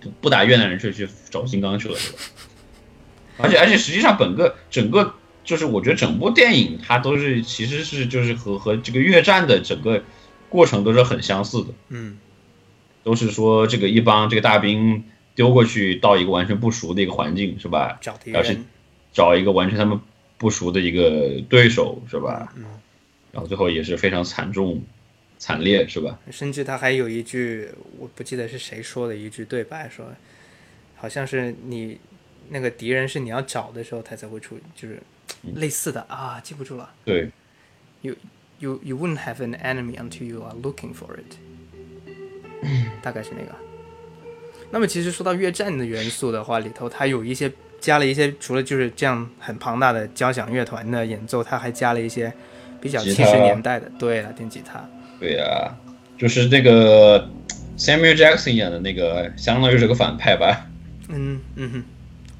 [0.00, 2.18] 不不打越南人去去找金刚去了，是吧？
[3.38, 10.02] 而且而且实际上本个整个就是我觉得整部电影它都是其实是就是和和这个越战的整个
[10.48, 12.16] 过程都是很相似的，嗯
[13.02, 17.98] 都是说这个一帮这个大兵丢过去到一个完全不熟的一个环境，是吧？
[18.00, 18.64] 找敌人，
[19.12, 20.00] 找一个完全他们
[20.36, 22.52] 不熟的一个对手，是吧？
[22.56, 22.64] 嗯，
[23.32, 24.82] 然后最后也是非常惨重、
[25.38, 26.18] 惨烈，是吧？
[26.30, 27.68] 甚至他还有一句，
[27.98, 30.06] 我不记得是谁说的一句对白，说，
[30.96, 31.98] 好像是你
[32.50, 35.00] 那个敌人是你要找的时候，他才会出，就是
[35.54, 36.92] 类似的啊，记不住了。
[37.04, 37.30] 对
[38.02, 38.14] ，You
[38.58, 41.36] you you wouldn't have an enemy until you are looking for it，
[43.02, 43.54] 大概是那个。
[44.70, 47.52] 那么其实说到越战的元素的话，里头它有一些
[47.84, 52.32] 加了一些，除了就是这样很庞大的交响乐团的演奏，他还加了一些
[52.80, 54.82] 比较七十年代的，对了，电吉他。
[55.20, 55.70] 对呀、
[56.16, 57.28] 就是那个
[57.76, 60.66] Samuel Jackson 演的那个，相当于是个反派吧。
[61.10, 61.84] 嗯嗯哼，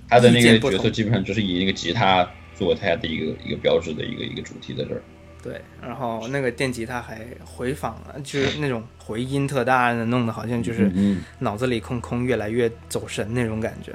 [0.09, 5.03] 他的那个角色基本上就是以那个吉他作为他的一个一个标志的一个一个主题在这儿。
[5.43, 13.93] 对，然后那个电吉他还回访了，就是那种回音特大的，弄得好像就是嗯，脑子里空空，越来越走神那种感觉。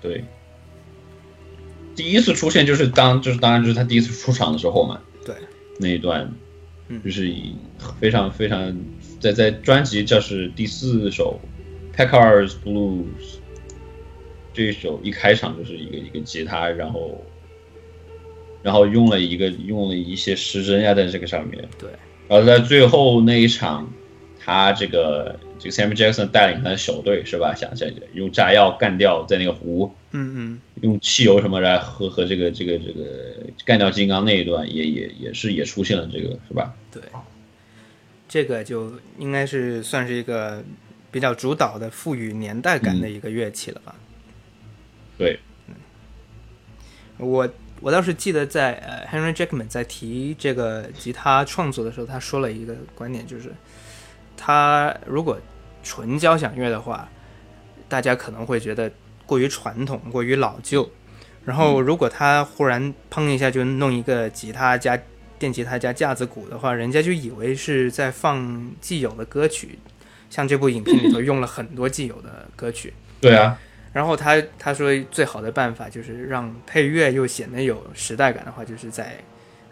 [0.00, 0.24] 对。
[2.00, 5.34] 第一次出现就是当就是当然就是他第一次出场的时候嘛，对，
[5.78, 6.32] 那一段
[6.88, 7.54] 嗯，就是以
[8.00, 8.74] 非常非常
[9.20, 11.38] 在在专辑就是第四首
[11.96, 13.04] 《Packar's Blues》
[14.54, 17.22] 这一首一开场就是一个一个吉他，然后
[18.62, 21.90] 然后用了一个用了一些失真呀在这个上面，对，
[22.28, 23.92] 然后在最后那一场，
[24.42, 27.54] 他这个这个 Sam Jackson 带领他的小队是吧？
[27.54, 36.74] 想想用炸药干掉在那个湖，嗯嗯，用汽油什么来和和这个这个这个干掉金刚那一段也也也是也出现了这个是吧？
[36.90, 37.02] 对，
[38.28, 40.64] 这个就应该是算是一个
[41.10, 43.94] 比较主导的、赋予年代感的一个乐器了吧。
[45.18, 45.38] 对，
[47.18, 47.46] 我
[47.80, 53.52] 我倒是记得在呃 Henry Jackman 在提这个吉他创作的时候，他说了一个观点，就是
[54.42, 55.38] 他如果
[55.82, 57.06] 纯交响乐的话，
[57.90, 58.90] 大家可能会觉得
[59.26, 60.90] 过于传统、过于老旧。
[61.44, 64.98] 然后如果他忽然砰一下就弄一个吉他加
[65.38, 69.78] 电吉他加架子鼓的话，人家就以为是在放既有的歌曲，
[70.30, 72.94] 像这部影片里头用了很多既有的歌曲。
[73.20, 73.58] 对啊，
[73.92, 79.16] 然后他他说最好的办法就是让配乐又显得有时代感的话，就是在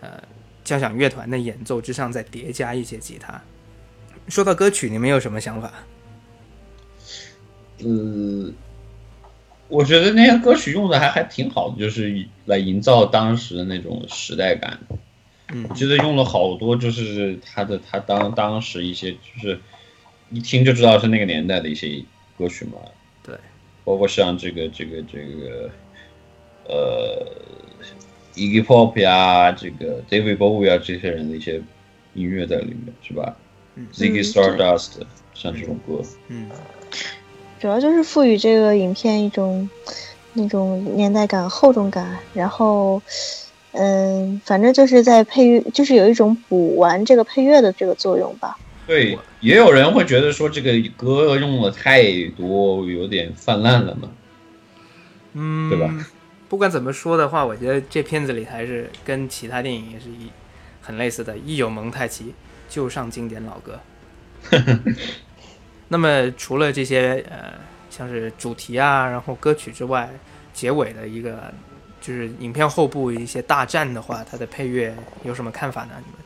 [0.01, 0.11] 呃
[0.63, 3.41] 交响乐团的演奏之上再叠加一些吉他。
[4.29, 5.73] 说到歌曲，你们有什么想法？
[7.79, 8.53] 呃，
[9.69, 14.79] 我觉得那些歌曲用的还还挺好的，就是来营造当时的那种时代感。
[15.51, 19.59] 嗯我记得用了好多，就是他的他当当时一些就是
[20.31, 22.05] 一听就知道是那个年代的一些
[22.37, 22.73] 歌曲嘛。
[23.23, 23.35] 对，
[23.83, 25.71] 包括像这个这个这个
[26.67, 27.27] 呃
[28.35, 31.63] Iggy Pop 呀，这个 David Bowie 啊这些人的一些
[32.13, 33.35] 音乐在里面，是吧、
[33.93, 34.91] z i g g y 嗯 Stardust
[35.35, 36.49] 像这种歌，嗯，
[37.61, 39.69] 主要就是赋予这个影片一种
[40.33, 43.01] 那种年代感、厚重感，然后，
[43.73, 48.59] 嗯，反正就是在配乐，就是有一种补完这个配乐的这个作用吧。
[48.87, 52.03] 对，也有人会觉得说这个歌用的太
[52.37, 54.09] 多，有点泛滥了嘛。
[55.35, 55.93] 嗯，对吧？
[56.49, 60.31] 不管怎么说的话，我觉得这片子里还是跟其他电影也是一
[60.81, 62.33] 很类似的，一有蒙太奇
[62.69, 63.81] 就上经典老歌。
[65.89, 67.55] 那么除了这些呃，
[67.91, 70.09] 像是主题啊，然后歌曲之外，
[70.53, 71.53] 结尾的一个
[72.01, 74.95] 就是影片后部一些大战的话，它的配乐
[75.25, 75.93] 有什么看法呢？
[75.97, 76.21] 你们？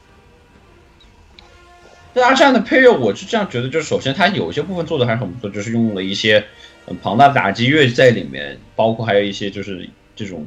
[2.12, 6.44] 对啊，这样的配乐我是这样觉得，就是首先它有些部分做的还是很不错，就是用了一些
[6.84, 10.46] 很庞大的打击乐在里面，包括还有一些就是这种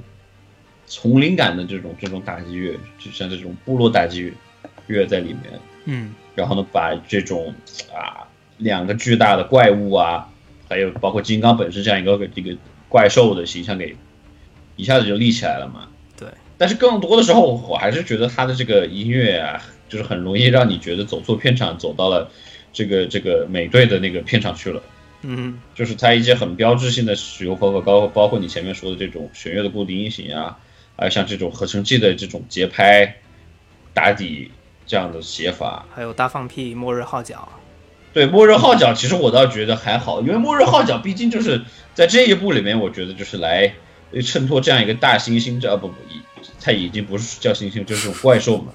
[0.86, 4.34] 丛林感的这种这种打击乐，就像这种部落打击
[4.88, 5.60] 乐在里面。
[5.86, 7.54] 嗯然后呢，把这种
[7.94, 8.28] 啊
[8.58, 10.30] 两个巨大的怪物啊，
[10.70, 12.58] 还有包括金刚本身这样一个这个
[12.90, 13.96] 怪兽的形象给
[14.76, 15.88] 一下子就立起来了嘛。
[16.18, 16.28] 对。
[16.58, 22.30] 但是更多的时候，我还是觉得他的这个音乐啊，就是很容易让你觉得走错片场，走到了
[22.72, 24.82] 这个这个美队的那个片场去了。
[25.28, 30.58] 嗯就是它一些很标志性的使用方法，包括包括你前面说的这种弦乐的固定音型啊，
[30.96, 33.16] 还有像这种合成器的这种节拍
[33.94, 34.52] 打底
[34.86, 35.86] 这样的写法。
[35.94, 37.48] 还有大放屁、末日号角。
[38.14, 41.64] 对《末日号角》， 其实我倒觉得还好，因为《末日号角》毕竟就是
[41.94, 43.74] 在这一部里面，我觉得就是来
[44.24, 46.22] 衬托这样一个大猩猩，这啊不不，已
[46.62, 48.72] 它已经不是叫猩猩，就是种怪兽嘛，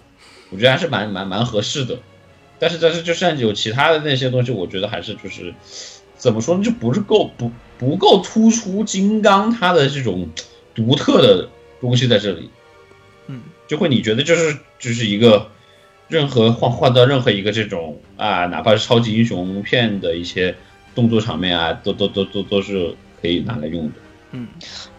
[0.51, 1.99] 我觉得还是蛮蛮蛮合适的。
[2.59, 5.55] 但是但是就像有其他的那些东西，我觉得还是就是
[6.17, 10.29] 怎么说呢，就不是够不不够突出金刚它的这种
[10.75, 11.49] 独特的
[11.81, 12.51] 东西在这里，
[13.29, 15.51] 嗯，就会你觉得就是就是一个
[16.11, 20.55] 任何换换到任何一个这种啊，哪怕是超级英雄片的一些
[20.95, 23.93] 动作场面啊，都都都都都是可以拿来用的。
[24.33, 24.47] 嗯，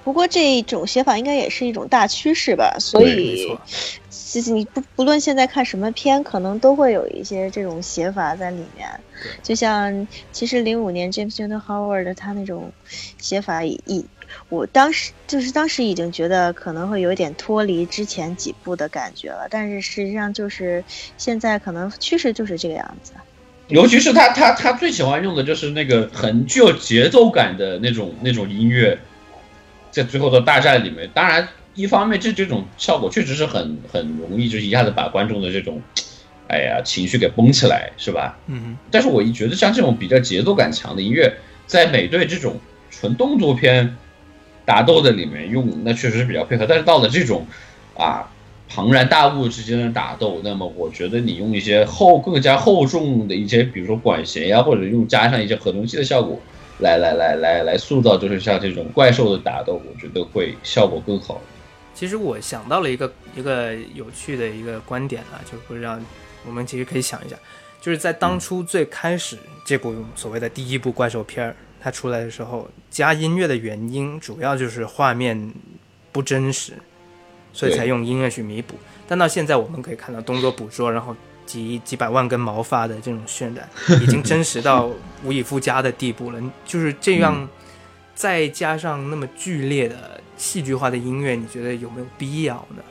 [0.04, 3.62] 不过这种写法应该也是一种大趋势吧，所以错
[4.10, 8.90] 其实你不不论现在看什么片，可能都会有一些这种写法在里面。
[9.44, 12.72] 就像其实零五年 James Newton Howard 他那种
[13.20, 14.06] 写法已已，
[14.50, 20.84] 我当时就是当时已经觉得可能会有点脱离之前几部的感觉了，但是实际上就是
[21.18, 23.14] 现在可能趋势就是这个样子。
[23.70, 29.00] 尤其是他他他最喜欢用的就是那个很具有节奏感的那种那种音乐，
[29.92, 31.10] 在最后的大战里面。
[31.14, 35.82] 当然，一方面这这种效果确实是很很容易，就是一下子把观众的这种，
[36.50, 38.38] 哎呀情绪给绷起来，是吧？
[38.48, 41.34] 嗯但是我一觉得像这种比较节奏感强的音乐，
[41.66, 42.60] 在美队这种
[42.90, 43.96] 纯动作片
[44.72, 46.66] 打斗的里面用，那确实是比较配合。
[46.66, 47.46] 但是到了这种
[47.98, 48.32] 啊
[48.70, 56.40] 庞然大物之间的打斗，那么我觉得你用一些厚更加厚重的一些，比如说管弦呀，或者用加上一些合成器的效果，
[56.80, 61.42] 来来来来来塑造，就是像这种怪兽的打斗，我觉得会效果更好。
[61.94, 66.02] 其实我想到了一个一个有趣的一个观点啊，就会让
[66.48, 67.36] 我们其实可以想一下，
[67.82, 71.54] 就是在当初最开始这部所谓的第一部怪兽片儿
[71.84, 75.52] 它出来的时候，加音乐的原因主要就是画面
[76.12, 76.74] 不真实，
[77.52, 78.76] 所以才用音乐去弥补。
[79.08, 81.16] 但到现在我们可以看到动作捕捉，然后
[81.46, 83.68] 几几百万根毛发的这种渲染，
[84.02, 84.90] 已经真实到
[85.24, 86.40] 无以复加的地步了。
[86.66, 87.50] 就是这样，
[88.14, 92.84] 再加上那么剧烈的戏剧化的音乐，你觉得有没有必要呢？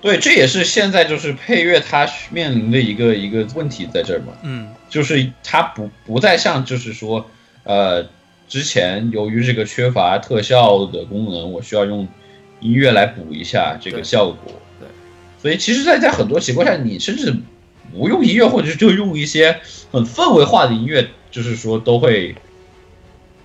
[0.00, 4.32] 对，这也是现在就是配乐它面临的一个一个问题在这儿嘛。
[4.42, 7.30] 嗯就是它不不再像就是说，
[7.64, 8.06] 呃，
[8.46, 12.06] 之前由于这个缺乏特效的功能，我需要用
[12.60, 14.52] 音乐来补一下这个效果。
[14.78, 14.86] 对，
[15.40, 17.34] 所以其实在，在很多情况下，你甚至
[17.90, 22.34] 不用音乐，或者就用一些很氛围化的音乐，就是说都会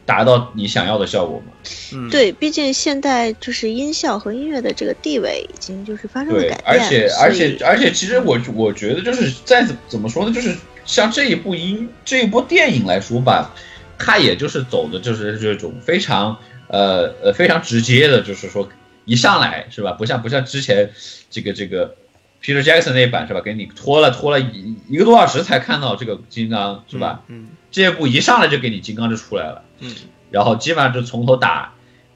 [0.06, 1.54] 达到你想要的效果嘛。
[1.93, 10.54] 嗯，对，毕竟现在就是音效和音乐的这个地位已经就是发生了对改，变，而且而且而且，其实我我觉得就是再怎怎么说呢，就是
[10.88, 13.54] 像这一部音这一部电影来说吧，
[14.00, 18.68] 它也就是走的就是这种非常呃呃非常直接的，就是说
[19.06, 20.92] 一上来是吧，不像不像之前
[21.30, 21.96] 这个这个
[22.42, 27.22] Peter Jackson 那一版是吧，给你拖了拖了一一个多小时才看到这个金刚是吧？
[27.28, 29.64] 嗯这一部一上来就给你金刚就出来了。
[29.80, 29.94] 嗯
[30.30, 31.74] 然后基本上就从头打，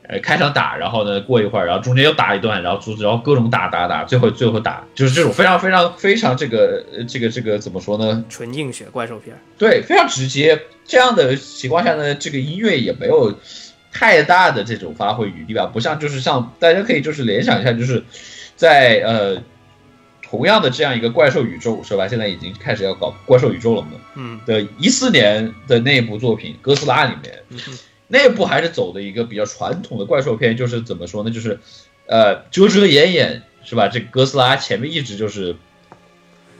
[0.08, 8.26] 呃，开场打，然后呢过一会儿，然后中间又打一段，然后阻止，然后各种打打打，最后最后打，就是这种非常非常非常这个呃这个这个怎么说呢？
[8.28, 9.36] 纯硬血怪兽片。
[9.58, 10.60] 对，非常直接。
[10.86, 13.34] 这样的情况下呢，这个音乐也没有
[13.94, 18.04] 太大的这种发挥余地吧，不像就是像大家可以就是联想一下，就是
[18.58, 19.42] 在呃
[20.22, 22.08] 同样的这样一个怪兽宇宙是吧？
[22.08, 23.92] 现在已经开始要搞怪兽宇宙了嘛。
[24.16, 27.78] 嗯的一四年的那部作品《哥斯拉》里面，嗯哼
[28.12, 31.32] 那部还是走的一个比较传统的怪兽片，就是怎么说呢？
[31.32, 31.60] 就是，
[32.08, 33.88] 呃，遮遮掩掩是吧？
[33.88, 35.56] 这个哥斯拉前面一直就是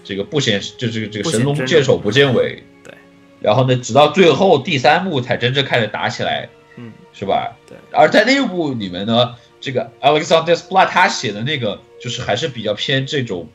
[0.06, 2.94] 这个不显，就这个这个神龙见首不见尾，对。
[3.42, 6.48] 然后呢，直到最后第三幕才真正开始打起来，
[6.78, 7.58] 嗯，是吧？
[7.68, 7.78] 对。
[7.92, 13.50] 而在那部里面呢，这个 Alexander Splat 他写的那个，就是还是比较偏这种，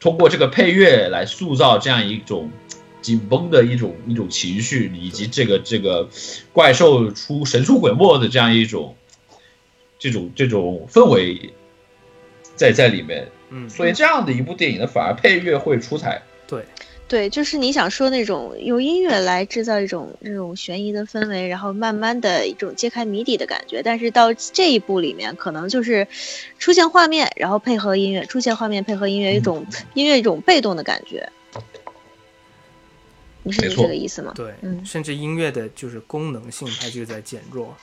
[0.00, 2.50] 通过这个配乐来塑造这样一种
[3.06, 6.08] 紧绷的一种一种情绪，以及这个这个
[6.52, 8.96] 怪兽出神出鬼没的这样一种
[9.96, 11.52] 这种这种氛围
[12.56, 13.28] 在在里面。
[13.50, 16.20] 嗯，所以这样的一部电影呢，反而配乐会出彩。
[16.48, 16.64] 对，
[17.06, 23.84] 对，就是你想说那种用音乐来制造一种这种悬疑的氛围，然后慢慢的一种揭开谜底的感觉。
[23.84, 26.08] 但是到这一部里面，可能就是
[26.58, 31.30] 出现画面，然后配合音乐，出现画面配合音乐，一种音乐一种被动的感觉。
[33.46, 34.32] 你是这个意思吗？
[34.34, 37.76] 对，嗯甚至音乐的就是功能性，它就在减弱。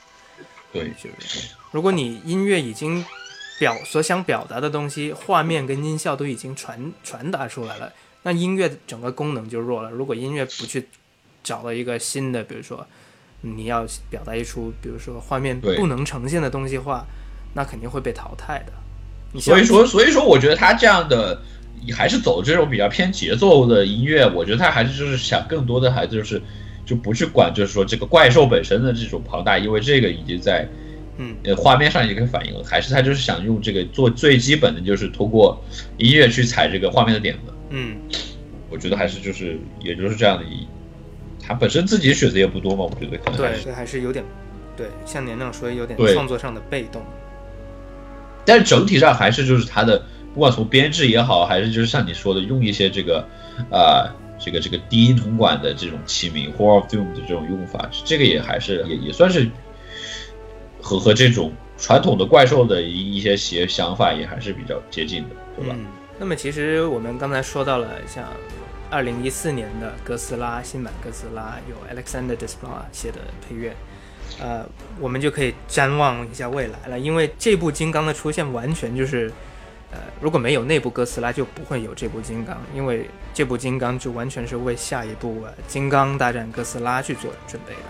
[0.70, 3.02] 对，就是如果你音乐已经
[3.58, 7.90] 表所想表达的东西，画面跟音效都已经传传达出来了，
[8.24, 9.90] 那音乐整个功能就弱了。
[9.90, 10.86] 如果音乐不去
[11.42, 12.86] 找到一个新的，比如说
[13.40, 17.06] 你要表达一出，比如说画面不能呈现的东西话，
[17.54, 19.40] 那肯定会被淘汰的。
[19.40, 21.40] 所以说，所以说，我觉得他这样的
[21.92, 24.26] 还是走这种比较偏节奏的音乐。
[24.34, 26.40] 我觉得他还是就是想更多的，还就是
[26.86, 30.68] 就不去管，就是说这个怪兽本身的这种庞大，因为这个已经在
[31.18, 32.62] 嗯呃画面上已经反映了。
[32.64, 35.62] 还是他就是想用这个做最基本的，就是通过
[35.98, 37.52] 音乐去踩这个画面的点子。
[37.70, 37.96] 嗯，
[38.70, 40.66] 我觉得还是就是也就是这样的意义，
[41.42, 43.64] 他本身自己选择也不多嘛，我觉得可能对，是。
[43.64, 44.24] 这还是有点
[44.76, 47.02] 对，像年亮说有点创作上的被动。
[48.44, 50.04] 但是整体上还是就是他的，
[50.34, 53.24] 不管从编制也好，还是就是像你说的，用一些这个，
[53.70, 59.48] 呃，这个这个低音铜管的这种器皿，Hall of Doom 的这种用法，这个也还是也也算是
[60.82, 65.76] 和和这种传统的怪兽的一一些些想法也还是比较接近的，对吧？
[66.18, 68.24] 那么其实我们刚才说到了像
[68.90, 73.18] 二零一四年的哥斯拉新版哥斯拉有 Alexander Desplat 写的
[73.48, 73.72] 配乐，
[74.40, 74.66] 呃，
[74.98, 79.30] 我们就可以瞻望一下未来了，因为这部金刚的出现完全就是。
[79.94, 87.80] 呃，如果没有那部哥斯拉，就不会有这部金刚，因为这部金刚就完全是为下一部《呃、金刚大战哥斯拉》去做准备的。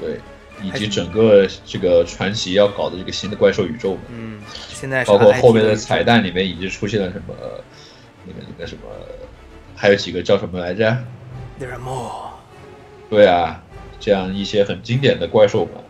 [0.00, 0.20] 对，
[0.66, 4.00] 以及整个这个传奇要搞的这个新的怪兽宇宙嘛。
[4.08, 7.34] 嗯，现在包括后面的彩蛋里面已经出现了什么，
[8.26, 8.82] 那个那个什么，
[9.76, 10.90] 还有几个叫什么来着
[11.60, 12.32] ？There are more。
[13.08, 13.62] 对啊，
[14.00, 15.80] 这样一些很经典的怪兽嘛。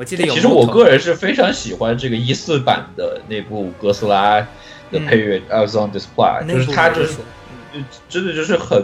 [0.00, 0.32] 我记得有。
[0.32, 4.40] 其实我个人是非常喜欢这个一四版的那部哥斯拉
[4.90, 7.16] 的配乐《a s on Display》，就是它就是
[8.08, 8.82] 真的就是很，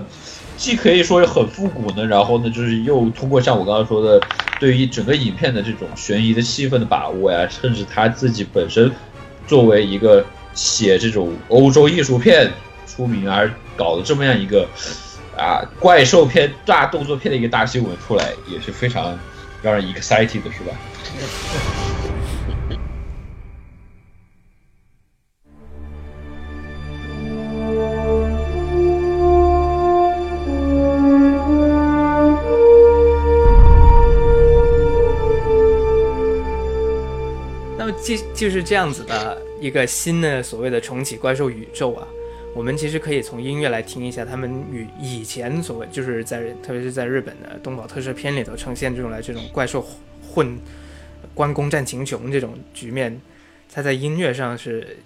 [0.58, 4.20] 既可以说很复古呢，然后呢就是又通过像我刚刚说的，
[4.60, 8.92] 对于整个影片的这种悬疑的气氛的把握呀，甚至他自己本身
[9.46, 12.52] 作为一个写这种欧洲艺术片
[12.86, 14.68] 出名而搞的这么样一个
[15.34, 19.18] 啊怪兽片大动作片的一个大新闻出来，也是非常
[19.62, 20.76] 让人 excited 的，是吧？
[37.78, 42.06] 那么，就就是这样子的一个新的所谓的重启怪兽宇宙啊。
[42.54, 49.86] 我们其实可以从音乐来听一下，他们与以前所谓就是在特别是在日本的东宝特摄片里头呈现这种来这种怪兽
[50.26, 50.58] 混。
[51.36, 53.20] 关公战秦琼这种局面，
[53.70, 54.96] 它在音乐上是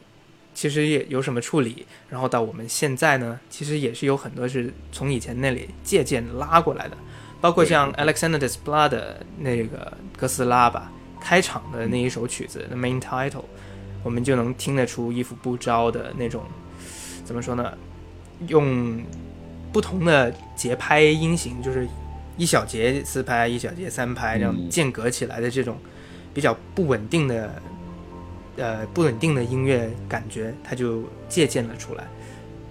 [0.55, 6.97] 其实也有什么处理，然后到我们现在呢，其实也是有很多是从以前那里借鉴拉过来的，
[7.41, 13.45] 包括像 Alexander Desplat 的那个哥斯拉吧，开场的那一首曲子的 Main Title，
[14.05, 16.45] 我们就能听得出一副不招的那种，
[17.25, 17.77] 怎么说呢？
[18.47, 19.03] 用
[19.73, 21.89] 不同的节拍音型，就是
[22.37, 25.77] 一小节四拍，一小节三拍这样间隔起来的这种。
[26.33, 27.63] 比较不稳定的，
[28.57, 32.05] 呃，不稳定的音乐感觉，他就借鉴了出来。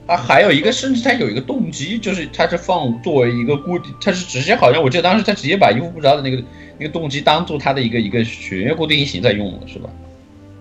[0.08, 6.44] 啊，还有一个，甚至他有一个动机，就是他是放作为一个固定，他是直接好像我记得当时他直接把衣服不着的那个
[6.80, 9.90] 那个动机当做他的一个一个弦乐固定音型在用了，是吧？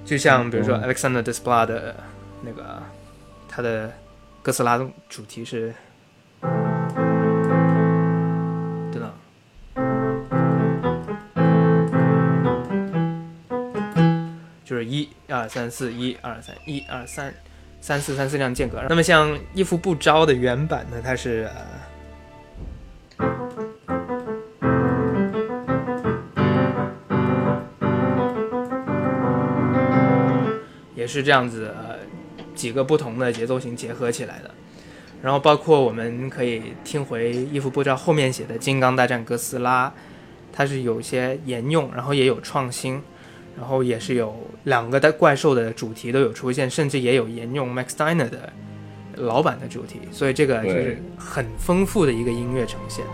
[0.04, 1.96] 就像比如说 Alexander Desplat 的
[2.42, 2.82] 那个，
[3.48, 3.92] 他的
[4.42, 4.78] 哥斯拉
[5.08, 5.72] 主题是。
[14.68, 17.32] 就是一二三四一二三一二三
[17.80, 18.78] 三四三四这样间隔。
[18.86, 21.48] 那么像《衣服不招》的原版呢，它是
[30.94, 32.00] 也是这样子，呃，
[32.54, 34.50] 几个不同的节奏型结合起来的。
[35.22, 39.88] 然后包括我们可以听回《衣服不招》后面写的《金刚大战哥斯拉》，
[40.52, 43.02] 它是有些沿用，然后也有创新。
[43.58, 44.34] 然后也是有
[44.64, 48.52] 两个的怪兽的主题都有出现，甚至也有沿用 Max Steiner 的
[49.16, 53.04] 老版的主题，所以这个就是很丰富的一个音乐呈现。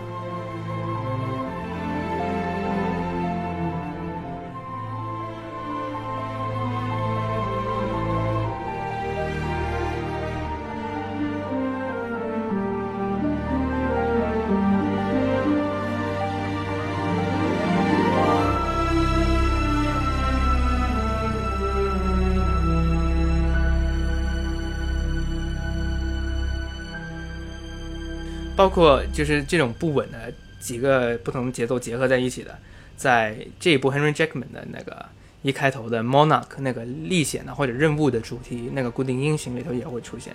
[28.55, 32.57] 包括就是这种不稳的几个不同节奏结合在一起的，
[32.95, 35.05] 在这一部 Henry Jackman 的那个
[35.41, 40.33] 一开头的 Monarch 那个历险的或者任务的主题那个固定音型里头也会出现，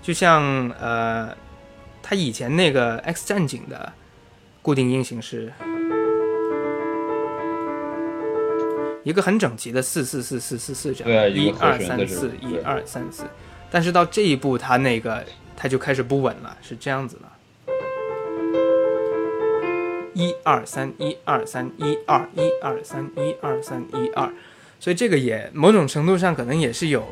[0.00, 1.36] 就像呃，
[2.00, 3.92] 他以前那个 X 战警的
[4.62, 5.52] 固定音型是
[9.02, 13.24] 一个很整齐的四四四四四四这样，一二三四一二三四，
[13.70, 15.24] 但是到这一步他那个
[15.56, 17.27] 他就开始不稳了，是这样子的。
[20.18, 24.28] 一二三，一二三，一二一二三，一二三，一二，
[24.80, 27.06] 所以这个也某种程度上可能也是有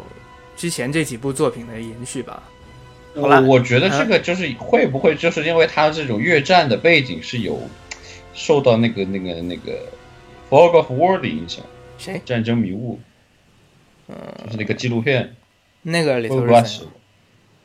[0.56, 2.42] 之前这几部作品的延续吧。
[3.14, 7.62] 好了，我觉得这个就是会不会就是因为它这种越战的背景是有
[8.34, 9.72] 受到那个那个那个
[10.50, 11.64] 《Fog of War》的影响？
[11.98, 12.20] 谁？
[12.24, 12.98] 战争迷雾？
[14.08, 15.36] 嗯，就是那个纪录片。
[15.82, 16.82] 那个里头是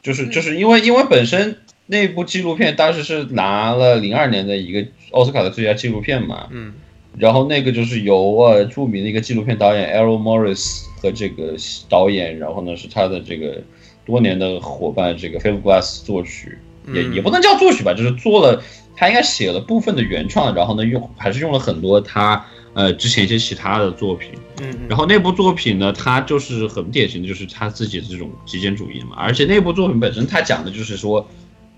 [0.03, 1.57] 就是就是因为因为本身。
[1.91, 6.73] 那部纪录片当时是拿了零二年的一个奥斯卡的最佳纪录片嘛，嗯。
[7.17, 11.55] 然后那个就是由呃著名的一个纪录片导演 Errol Morris 和这个
[11.89, 13.61] 导演，然后呢是他的这个
[14.05, 16.57] 多年的伙伴这个 Philip Glass 作曲，
[16.93, 17.13] 也嗯。
[17.13, 18.63] 也不能叫作曲吧，就是做了
[18.95, 24.29] 他应该写了部分的原创，然后呢用还是用了很多他呃之前一些其他的作品，
[24.61, 29.17] 嗯然后那部作品呢，它就是很典型的，就是他自己的这种极简主义嘛。
[29.17, 31.27] 而且那部作品本身，它讲的就是说，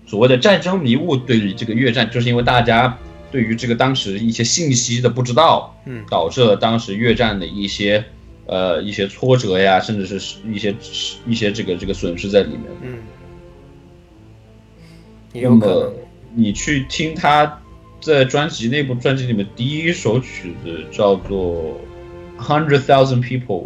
[0.06, 2.98] 所谓的战争迷雾对于这个越战，就是因为大家
[3.32, 8.04] 对于这个当时一些信息的不知道，嗯导致了当时越战的一些
[8.46, 10.74] 呃一些挫折呀，甚至是一些
[11.26, 12.62] 一些这个这个损失在里面。
[12.82, 12.98] 嗯，
[15.32, 15.92] 那有可能么。
[16.36, 17.60] 你去听他
[18.00, 21.80] 在专辑那部专辑里面第一首曲子叫做
[22.42, 23.62] 《Hundred Thousand People》，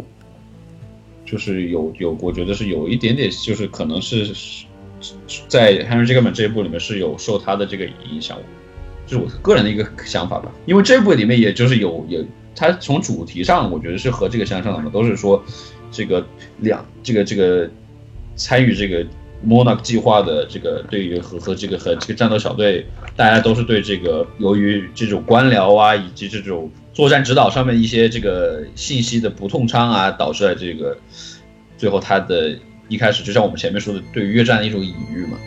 [1.25, 4.65] 就是有有，我觉得是有一点点，就是可能是是
[5.47, 8.37] 在 Henry Jackman 这一部里面是有受他的这个影响，
[9.07, 10.51] 这是我个人的一个想法吧。
[10.65, 12.25] 因为这部里面也就是有有，
[12.55, 15.43] 他从主题上我觉得是和这个相像的嘛，都是说
[15.91, 16.25] 这个
[16.59, 17.69] 两这个这个
[18.35, 19.05] 参与这个
[19.45, 22.85] Monarch 计划的这个对于和和这个和这个战斗小队，
[23.15, 30.97] 大家都是对这个由于这种官僚啊以及这种作战指导上面一些这个信息的不通畅啊，导致了这个
[31.77, 35.37] 最后他的一开始就像我们前面说的，对于越战的一种隐喻嘛。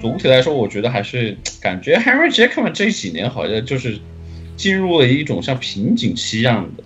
[0.00, 3.98] 总体来说，我觉得还是感觉 Henry Jackman 这几年好像就是
[4.56, 6.82] 进入了一种像瓶颈期一样的，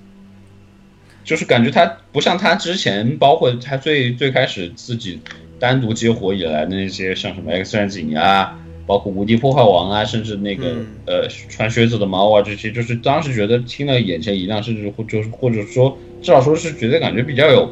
[1.30, 5.20] 就是感觉他不像他之前，包括他最最开始自己
[5.60, 17.70] 单独接活以来的那些，像什么 X 战警啊，包括无敌破坏王啊，甚至那个、嗯呃穿靴子的猫啊这些，就是当时觉得听了眼前一亮，甚至或就是或者说至少说是觉得感觉比较有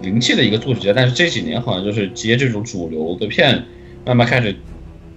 [0.00, 3.62] 灵气的一个作曲家，但是这几年好像就是接这种主流的片，
[4.06, 4.56] 慢慢开始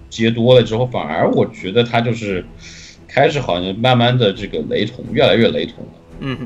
[0.09, 2.43] 接多了之后，反而我觉得他就是
[3.07, 5.91] 开始好像慢慢的这个雷同，越来越雷同了。
[6.19, 6.38] 嗯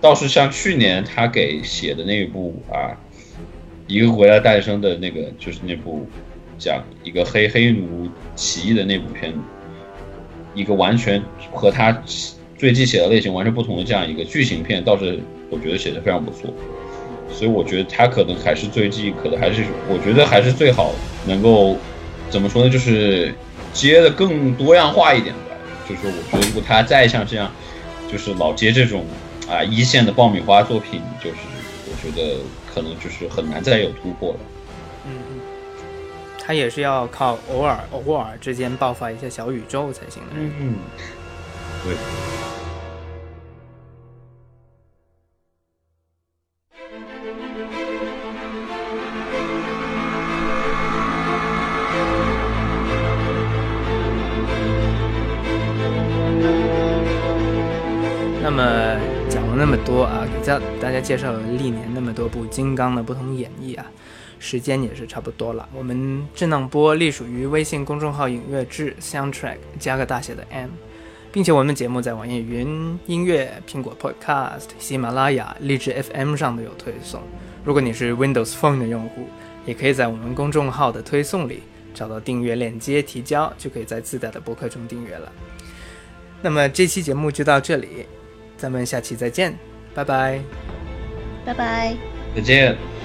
[0.00, 2.96] 倒是像去年他给写的那一部啊，
[3.86, 6.06] 一个国家诞生的那个，就是那部
[6.58, 9.38] 讲一个黑黑奴起义的那部片子，
[10.54, 11.22] 一个完全
[11.52, 12.02] 和他
[12.56, 15.18] 最近写的类型完全不同的这样一个剧情片，倒是
[15.50, 16.52] 我觉得写的非常不错。
[17.30, 20.92] 所以我觉得他可能还是最近，可能还是我觉得还是最好
[21.26, 21.76] 能够
[22.30, 23.34] 怎么说呢，就是
[23.72, 25.40] 接的更多样化一点吧。
[25.88, 27.50] 就是我觉得如果他再像这样，
[28.10, 29.04] 就是老接这种
[29.50, 31.36] 啊一线的爆米花作品，就是
[31.86, 32.38] 我觉得
[32.72, 34.38] 可能就是很难再有突破了。
[35.06, 35.40] 嗯嗯，
[36.44, 40.30] 他也是要靠偶尔偶尔之间爆发一下小宇宙才行的。
[40.36, 40.74] 嗯，
[41.84, 41.96] 对。
[59.88, 63.86] 多啊，给大大家介绍了历年那么多部金刚的不同演绎啊，
[64.38, 65.66] 时间也是差不多了。
[65.74, 70.68] 我们智能播隶属于微信公众号“影乐志 ”，Soundtrack 加个大写的 M，
[71.32, 77.22] 并且我们节目在网易云音乐、苹果 Podcast、喜马拉雅、荔枝 FM 上都有推送。
[77.64, 79.26] 如果你是 Windows Phone 的用户，
[79.64, 81.62] 也可以在我们公众号的推送里
[81.94, 85.32] 找到订阅链接，提交就可以在自带的博客中订阅了。
[86.42, 88.04] 那么这期节目就到这里，
[88.58, 89.58] 咱们下期再见，
[89.98, 90.40] 拜拜。
[91.44, 91.96] 拜拜。
[92.36, 92.97] 再见。